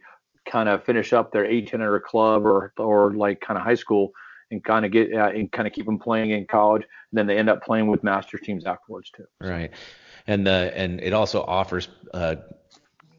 kind 0.50 0.70
of 0.70 0.84
finish 0.84 1.14
up 1.14 1.32
their 1.32 1.44
1800 1.44 2.02
club 2.02 2.46
or 2.46 2.74
or 2.78 3.14
like 3.14 3.42
kind 3.42 3.58
of 3.58 3.64
high 3.64 3.76
school 3.76 4.12
and 4.52 4.64
kind 4.64 4.86
of 4.86 4.92
get 4.92 5.14
uh, 5.14 5.30
and 5.30 5.52
kind 5.52 5.68
of 5.68 5.74
keep 5.74 5.86
them 5.86 6.00
playing 6.00 6.32
in 6.32 6.46
college. 6.46 6.84
And 6.84 7.18
then 7.18 7.28
they 7.28 7.38
end 7.38 7.50
up 7.50 7.64
playing 7.64 7.88
with 7.88 8.04
master 8.04 8.38
teams 8.38 8.66
afterwards 8.66 9.12
too. 9.12 9.26
Right, 9.42 9.72
and 10.26 10.46
the 10.46 10.72
and 10.76 11.00
it 11.02 11.14
also 11.14 11.44
offers 11.44 11.90
uh, 12.14 12.36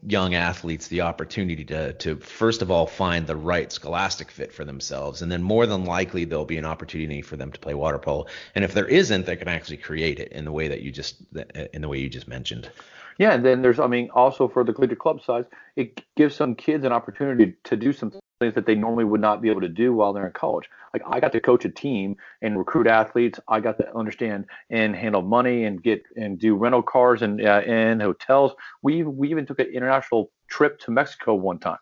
young 0.07 0.33
athletes 0.33 0.87
the 0.87 1.01
opportunity 1.01 1.65
to 1.65 1.93
to 1.93 2.15
first 2.17 2.61
of 2.61 2.71
all 2.71 2.87
find 2.87 3.27
the 3.27 3.35
right 3.35 3.71
scholastic 3.71 4.31
fit 4.31 4.53
for 4.53 4.63
themselves 4.63 5.21
and 5.21 5.31
then 5.31 5.43
more 5.43 5.65
than 5.65 5.83
likely 5.85 6.25
there'll 6.25 6.45
be 6.45 6.57
an 6.57 6.65
opportunity 6.65 7.21
for 7.21 7.35
them 7.35 7.51
to 7.51 7.59
play 7.59 7.73
water 7.73 7.99
polo. 7.99 8.25
And 8.55 8.63
if 8.63 8.73
there 8.73 8.87
isn't 8.87 9.25
they 9.25 9.35
can 9.35 9.47
actually 9.47 9.77
create 9.77 10.19
it 10.19 10.31
in 10.31 10.45
the 10.45 10.51
way 10.51 10.67
that 10.67 10.81
you 10.81 10.91
just 10.91 11.17
uh, 11.35 11.43
in 11.73 11.81
the 11.81 11.89
way 11.89 11.99
you 11.99 12.09
just 12.09 12.27
mentioned. 12.27 12.69
Yeah 13.17 13.33
and 13.33 13.45
then 13.45 13.61
there's 13.61 13.79
i 13.79 13.87
mean 13.87 14.09
also 14.13 14.47
for 14.47 14.63
the 14.63 14.73
collegiate 14.73 14.99
club 14.99 15.21
size 15.21 15.45
it 15.75 16.01
gives 16.15 16.35
some 16.35 16.55
kids 16.55 16.85
an 16.85 16.93
opportunity 16.93 17.55
to 17.65 17.75
do 17.75 17.91
some 17.91 18.11
things 18.39 18.55
that 18.55 18.65
they 18.65 18.75
normally 18.75 19.03
would 19.03 19.21
not 19.21 19.41
be 19.41 19.49
able 19.49 19.61
to 19.61 19.69
do 19.69 19.93
while 19.93 20.13
they're 20.13 20.27
in 20.27 20.33
college 20.33 20.69
like 20.93 21.03
I 21.07 21.19
got 21.19 21.31
to 21.33 21.39
coach 21.39 21.65
a 21.65 21.69
team 21.69 22.15
and 22.41 22.57
recruit 22.57 22.87
athletes. 22.87 23.39
I 23.47 23.59
got 23.59 23.77
to 23.77 23.95
understand 23.95 24.45
and 24.69 24.95
handle 24.95 25.21
money 25.21 25.65
and 25.65 25.81
get 25.81 26.03
and 26.15 26.39
do 26.39 26.55
rental 26.55 26.81
cars 26.81 27.21
and 27.21 27.45
uh, 27.45 27.61
and 27.65 28.01
hotels. 28.01 28.53
We 28.81 29.03
we 29.03 29.29
even 29.29 29.45
took 29.45 29.59
an 29.59 29.67
international 29.67 30.31
trip 30.49 30.79
to 30.81 30.91
Mexico 30.91 31.35
one 31.35 31.59
time. 31.59 31.77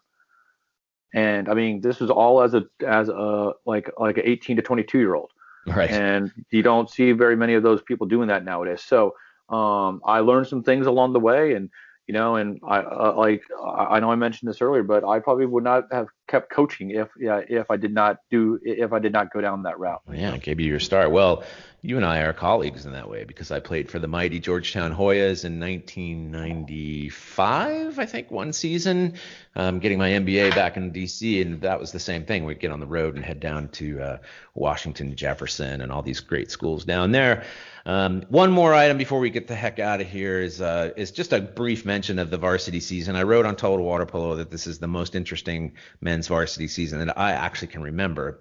And 1.13 1.49
I 1.49 1.53
mean, 1.53 1.81
this 1.81 1.99
was 1.99 2.09
all 2.09 2.41
as 2.41 2.53
a 2.53 2.63
as 2.85 3.09
a 3.09 3.53
like 3.65 3.89
like 3.97 4.17
an 4.17 4.23
18 4.25 4.57
to 4.57 4.61
22 4.61 4.99
year 4.99 5.15
old. 5.15 5.31
Right. 5.65 5.89
And 5.89 6.31
you 6.49 6.63
don't 6.63 6.89
see 6.89 7.11
very 7.11 7.35
many 7.35 7.53
of 7.53 7.63
those 7.63 7.81
people 7.81 8.07
doing 8.07 8.27
that 8.29 8.45
nowadays. 8.45 8.83
So 8.83 9.15
um, 9.49 10.01
I 10.05 10.19
learned 10.19 10.47
some 10.47 10.63
things 10.63 10.87
along 10.87 11.13
the 11.13 11.19
way, 11.19 11.53
and 11.53 11.69
you 12.07 12.13
know, 12.13 12.35
and 12.35 12.59
I 12.65 12.79
uh, 12.79 13.13
like 13.17 13.43
I 13.65 13.99
know 13.99 14.11
I 14.11 14.15
mentioned 14.15 14.49
this 14.49 14.61
earlier, 14.61 14.83
but 14.83 15.03
I 15.05 15.19
probably 15.19 15.45
would 15.45 15.63
not 15.63 15.85
have 15.91 16.07
kept 16.27 16.51
coaching 16.51 16.91
if 16.91 17.09
yeah, 17.19 17.41
if 17.47 17.71
I 17.71 17.77
did 17.77 17.93
not 17.93 18.17
do 18.29 18.59
if 18.61 18.93
I 18.93 18.99
did 18.99 19.13
not 19.13 19.31
go 19.31 19.41
down 19.41 19.63
that 19.63 19.79
route. 19.79 20.01
Yeah, 20.11 20.35
it 20.35 20.41
gave 20.41 20.59
you 20.59 20.67
your 20.67 20.79
start. 20.79 21.11
Well, 21.11 21.43
you 21.83 21.95
and 21.95 22.05
I 22.05 22.21
are 22.21 22.33
colleagues 22.33 22.85
in 22.85 22.91
that 22.93 23.09
way 23.09 23.23
because 23.23 23.51
I 23.51 23.59
played 23.59 23.89
for 23.89 23.99
the 23.99 24.07
mighty 24.07 24.39
Georgetown 24.39 24.91
Hoyas 24.91 25.45
in 25.45 25.59
1995, 25.59 27.99
I 27.99 28.05
think, 28.05 28.31
one 28.31 28.51
season, 28.51 29.13
um, 29.55 29.77
getting 29.79 29.99
my 29.99 30.09
MBA 30.09 30.55
back 30.55 30.75
in 30.75 30.91
DC, 30.91 31.39
and 31.41 31.61
that 31.61 31.79
was 31.79 31.91
the 31.91 31.99
same 31.99 32.25
thing. 32.25 32.45
We'd 32.45 32.59
get 32.59 32.71
on 32.71 32.79
the 32.79 32.87
road 32.87 33.15
and 33.15 33.23
head 33.23 33.39
down 33.39 33.69
to 33.69 34.01
uh, 34.01 34.17
Washington, 34.55 35.15
Jefferson, 35.15 35.81
and 35.81 35.91
all 35.91 36.01
these 36.01 36.19
great 36.19 36.49
schools 36.49 36.83
down 36.83 37.11
there. 37.11 37.43
Um, 37.85 38.23
one 38.27 38.51
more 38.51 38.73
item 38.73 38.97
before 38.97 39.19
we 39.19 39.29
get 39.29 39.47
the 39.47 39.55
heck 39.55 39.79
out 39.79 40.01
of 40.01 40.07
here 40.07 40.41
is 40.41 40.59
uh, 40.59 40.91
is 40.97 41.11
just 41.11 41.31
a 41.31 41.39
brief 41.39 41.85
mention 41.85 42.19
of 42.19 42.29
the 42.29 42.37
varsity 42.37 42.81
season. 42.81 43.15
I 43.15 43.23
wrote 43.23 43.45
on 43.45 43.55
Total 43.55 43.85
Water 43.85 44.05
Polo 44.05 44.35
that 44.35 44.51
this 44.51 44.67
is 44.67 44.79
the 44.79 44.87
most 44.87 45.15
interesting 45.15 45.71
men's 46.01 46.16
varsity 46.25 46.67
season 46.67 47.05
that 47.05 47.17
I 47.17 47.33
actually 47.33 47.67
can 47.67 47.83
remember. 47.83 48.39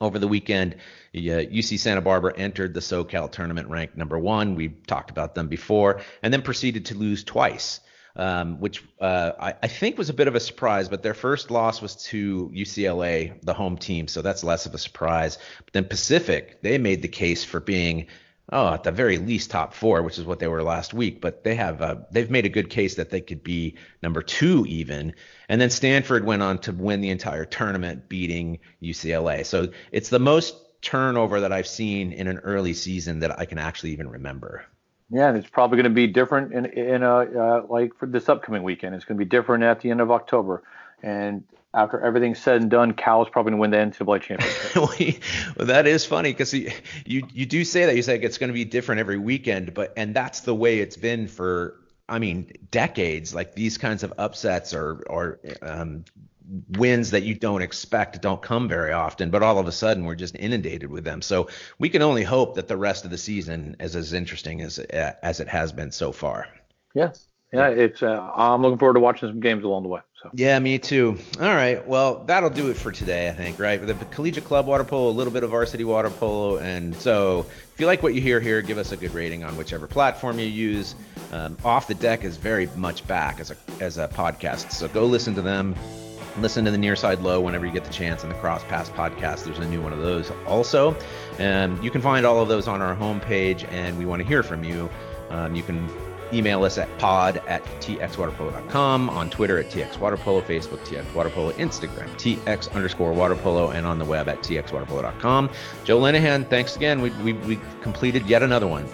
Over 0.00 0.18
the 0.18 0.28
weekend, 0.28 0.76
UC 1.14 1.78
Santa 1.78 2.02
Barbara 2.02 2.34
entered 2.36 2.74
the 2.74 2.80
SoCal 2.80 3.30
tournament 3.30 3.68
ranked 3.68 3.96
number 3.96 4.18
one. 4.18 4.54
We 4.54 4.68
talked 4.68 5.10
about 5.10 5.34
them 5.34 5.48
before, 5.48 6.02
and 6.22 6.34
then 6.34 6.42
proceeded 6.42 6.86
to 6.86 6.94
lose 6.94 7.24
twice. 7.24 7.80
Um, 8.18 8.60
which 8.60 8.82
uh, 8.98 9.32
I, 9.38 9.54
I, 9.62 9.68
think 9.68 9.98
was 9.98 10.08
a 10.08 10.14
bit 10.14 10.26
of 10.26 10.34
a 10.34 10.40
surprise. 10.40 10.88
But 10.88 11.02
their 11.02 11.12
first 11.12 11.50
loss 11.50 11.82
was 11.82 11.96
to 12.04 12.50
UCLA, 12.54 13.38
the 13.42 13.52
home 13.52 13.76
team, 13.76 14.08
so 14.08 14.22
that's 14.22 14.42
less 14.42 14.64
of 14.64 14.72
a 14.72 14.78
surprise. 14.78 15.36
But 15.62 15.74
then 15.74 15.84
Pacific, 15.84 16.62
they 16.62 16.78
made 16.78 17.02
the 17.02 17.08
case 17.08 17.44
for 17.44 17.60
being 17.60 18.06
oh, 18.52 18.74
at 18.74 18.84
the 18.84 18.92
very 18.92 19.18
least 19.18 19.50
top 19.50 19.74
four, 19.74 20.02
which 20.02 20.18
is 20.18 20.24
what 20.24 20.38
they 20.38 20.48
were 20.48 20.62
last 20.62 20.94
week. 20.94 21.20
But 21.20 21.44
they 21.44 21.54
have 21.54 21.82
uh, 21.82 21.96
they've 22.10 22.30
made 22.30 22.46
a 22.46 22.50
good 22.50 22.70
case 22.70 22.96
that 22.96 23.10
they 23.10 23.20
could 23.20 23.42
be 23.42 23.76
number 24.02 24.22
two 24.22 24.64
even. 24.68 25.14
And 25.48 25.60
then 25.60 25.70
Stanford 25.70 26.24
went 26.24 26.42
on 26.42 26.58
to 26.60 26.72
win 26.72 27.00
the 27.00 27.10
entire 27.10 27.44
tournament, 27.44 28.08
beating 28.08 28.58
UCLA. 28.82 29.44
So 29.44 29.68
it's 29.92 30.08
the 30.08 30.18
most 30.18 30.56
turnover 30.82 31.40
that 31.40 31.52
I've 31.52 31.66
seen 31.66 32.12
in 32.12 32.28
an 32.28 32.38
early 32.38 32.74
season 32.74 33.20
that 33.20 33.38
I 33.38 33.44
can 33.44 33.58
actually 33.58 33.92
even 33.92 34.08
remember. 34.08 34.64
Yeah, 35.10 35.28
and 35.28 35.38
it's 35.38 35.48
probably 35.48 35.76
going 35.76 35.84
to 35.84 35.90
be 35.90 36.06
different 36.06 36.52
in 36.52 36.66
in 36.66 37.02
a 37.02 37.16
uh, 37.16 37.66
like 37.68 37.96
for 37.96 38.06
this 38.06 38.28
upcoming 38.28 38.62
weekend. 38.62 38.94
It's 38.94 39.04
going 39.04 39.18
to 39.18 39.24
be 39.24 39.28
different 39.28 39.64
at 39.64 39.80
the 39.80 39.90
end 39.90 40.00
of 40.00 40.10
October. 40.10 40.62
And 41.02 41.44
after 41.76 42.00
everything's 42.00 42.38
said 42.38 42.62
and 42.62 42.70
done, 42.70 42.94
Cal's 42.94 43.28
probably 43.28 43.50
going 43.52 43.70
to 43.70 43.76
win 43.76 43.92
the 43.92 44.04
NCAA 44.04 44.22
championship. 44.22 44.74
well, 45.56 45.66
that 45.66 45.86
is 45.86 46.06
funny 46.06 46.32
because 46.32 46.52
you, 46.54 46.72
you 47.04 47.22
you 47.32 47.44
do 47.44 47.64
say 47.64 47.84
that 47.84 47.94
you 47.94 48.02
say 48.02 48.18
it's 48.18 48.38
going 48.38 48.48
to 48.48 48.54
be 48.54 48.64
different 48.64 49.00
every 49.00 49.18
weekend, 49.18 49.74
but 49.74 49.92
and 49.96 50.14
that's 50.14 50.40
the 50.40 50.54
way 50.54 50.78
it's 50.78 50.96
been 50.96 51.28
for 51.28 51.78
I 52.08 52.18
mean 52.18 52.50
decades. 52.70 53.34
Like 53.34 53.54
these 53.54 53.76
kinds 53.76 54.02
of 54.02 54.14
upsets 54.16 54.72
or 54.72 55.04
or 55.06 55.38
um, 55.60 56.06
wins 56.70 57.10
that 57.10 57.24
you 57.24 57.34
don't 57.34 57.60
expect 57.60 58.22
don't 58.22 58.40
come 58.40 58.68
very 58.68 58.92
often, 58.92 59.30
but 59.30 59.42
all 59.42 59.58
of 59.58 59.66
a 59.66 59.72
sudden 59.72 60.06
we're 60.06 60.14
just 60.14 60.34
inundated 60.36 60.90
with 60.90 61.04
them. 61.04 61.20
So 61.20 61.48
we 61.78 61.90
can 61.90 62.00
only 62.00 62.22
hope 62.22 62.54
that 62.54 62.68
the 62.68 62.76
rest 62.76 63.04
of 63.04 63.10
the 63.10 63.18
season 63.18 63.76
is 63.80 63.94
as 63.94 64.14
interesting 64.14 64.62
as 64.62 64.78
as 64.78 65.40
it 65.40 65.48
has 65.48 65.72
been 65.72 65.92
so 65.92 66.10
far. 66.10 66.48
Yeah, 66.94 67.12
yeah, 67.56 67.68
it's. 67.68 68.02
Uh, 68.02 68.30
I'm 68.34 68.62
looking 68.62 68.78
forward 68.78 68.94
to 68.94 69.00
watching 69.00 69.28
some 69.28 69.40
games 69.40 69.64
along 69.64 69.82
the 69.82 69.88
way. 69.88 70.00
So. 70.22 70.30
Yeah, 70.34 70.58
me 70.58 70.78
too. 70.78 71.18
All 71.40 71.54
right, 71.54 71.86
well, 71.86 72.24
that'll 72.24 72.50
do 72.50 72.70
it 72.70 72.76
for 72.76 72.92
today, 72.92 73.28
I 73.28 73.32
think. 73.32 73.58
Right, 73.58 73.84
the 73.84 73.94
collegiate 73.94 74.44
club 74.44 74.66
water 74.66 74.84
polo, 74.84 75.10
a 75.10 75.12
little 75.12 75.32
bit 75.32 75.42
of 75.42 75.50
varsity 75.50 75.84
water 75.84 76.10
polo, 76.10 76.58
and 76.58 76.94
so 76.96 77.46
if 77.74 77.80
you 77.80 77.86
like 77.86 78.02
what 78.02 78.14
you 78.14 78.20
hear 78.20 78.40
here, 78.40 78.62
give 78.62 78.78
us 78.78 78.92
a 78.92 78.96
good 78.96 79.14
rating 79.14 79.44
on 79.44 79.56
whichever 79.56 79.86
platform 79.86 80.38
you 80.38 80.46
use. 80.46 80.94
Um, 81.32 81.56
Off 81.64 81.86
the 81.86 81.94
deck 81.94 82.24
is 82.24 82.36
very 82.36 82.68
much 82.76 83.06
back 83.06 83.40
as 83.40 83.50
a 83.50 83.56
as 83.80 83.98
a 83.98 84.08
podcast, 84.08 84.72
so 84.72 84.88
go 84.88 85.04
listen 85.06 85.34
to 85.34 85.42
them. 85.42 85.74
Listen 86.38 86.66
to 86.66 86.70
the 86.70 86.76
near 86.76 86.96
side 86.96 87.20
low 87.20 87.40
whenever 87.40 87.64
you 87.64 87.72
get 87.72 87.84
the 87.84 87.92
chance, 87.92 88.22
and 88.22 88.30
the 88.30 88.36
cross 88.36 88.62
pass 88.64 88.90
podcast. 88.90 89.44
There's 89.44 89.58
a 89.58 89.68
new 89.68 89.80
one 89.80 89.94
of 89.94 90.00
those 90.00 90.30
also, 90.46 90.94
and 91.38 91.82
you 91.82 91.90
can 91.90 92.02
find 92.02 92.26
all 92.26 92.42
of 92.42 92.48
those 92.48 92.68
on 92.68 92.82
our 92.82 92.94
homepage. 92.94 93.66
And 93.72 93.96
we 93.96 94.04
want 94.04 94.20
to 94.20 94.28
hear 94.28 94.42
from 94.42 94.62
you. 94.62 94.90
Um, 95.30 95.54
you 95.54 95.62
can 95.62 95.88
Email 96.32 96.64
us 96.64 96.78
at 96.78 96.98
pod 96.98 97.42
at 97.46 97.64
txwaterpolo.com, 97.80 99.10
on 99.10 99.30
Twitter 99.30 99.58
at 99.58 99.70
txwaterpolo, 99.70 100.42
Facebook 100.42 100.78
txwaterpolo, 100.80 101.52
Instagram 101.54 102.08
tx 102.16 102.72
underscore 102.72 103.12
waterpolo, 103.12 103.74
and 103.74 103.86
on 103.86 103.98
the 103.98 104.04
web 104.04 104.28
at 104.28 104.38
txwaterpolo.com. 104.40 105.50
Joe 105.84 106.00
Linehan, 106.00 106.48
thanks 106.48 106.76
again. 106.76 107.00
We, 107.00 107.10
we, 107.22 107.32
we 107.34 107.60
completed 107.80 108.26
yet 108.26 108.42
another 108.42 108.66
one. 108.66 108.86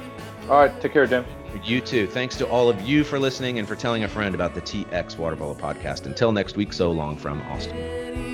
All 0.48 0.58
right, 0.58 0.80
take 0.80 0.92
care, 0.92 1.06
Jim. 1.06 1.24
You 1.62 1.80
too. 1.80 2.06
Thanks 2.06 2.36
to 2.36 2.48
all 2.48 2.68
of 2.68 2.80
you 2.80 3.04
for 3.04 3.18
listening 3.18 3.58
and 3.58 3.68
for 3.68 3.76
telling 3.76 4.04
a 4.04 4.08
friend 4.08 4.34
about 4.34 4.54
the 4.54 4.60
TX 4.62 5.18
Water 5.18 5.36
Polo 5.36 5.54
podcast. 5.54 6.06
Until 6.06 6.32
next 6.32 6.56
week, 6.56 6.72
so 6.72 6.90
long 6.90 7.16
from 7.16 7.42
Austin. 7.42 8.31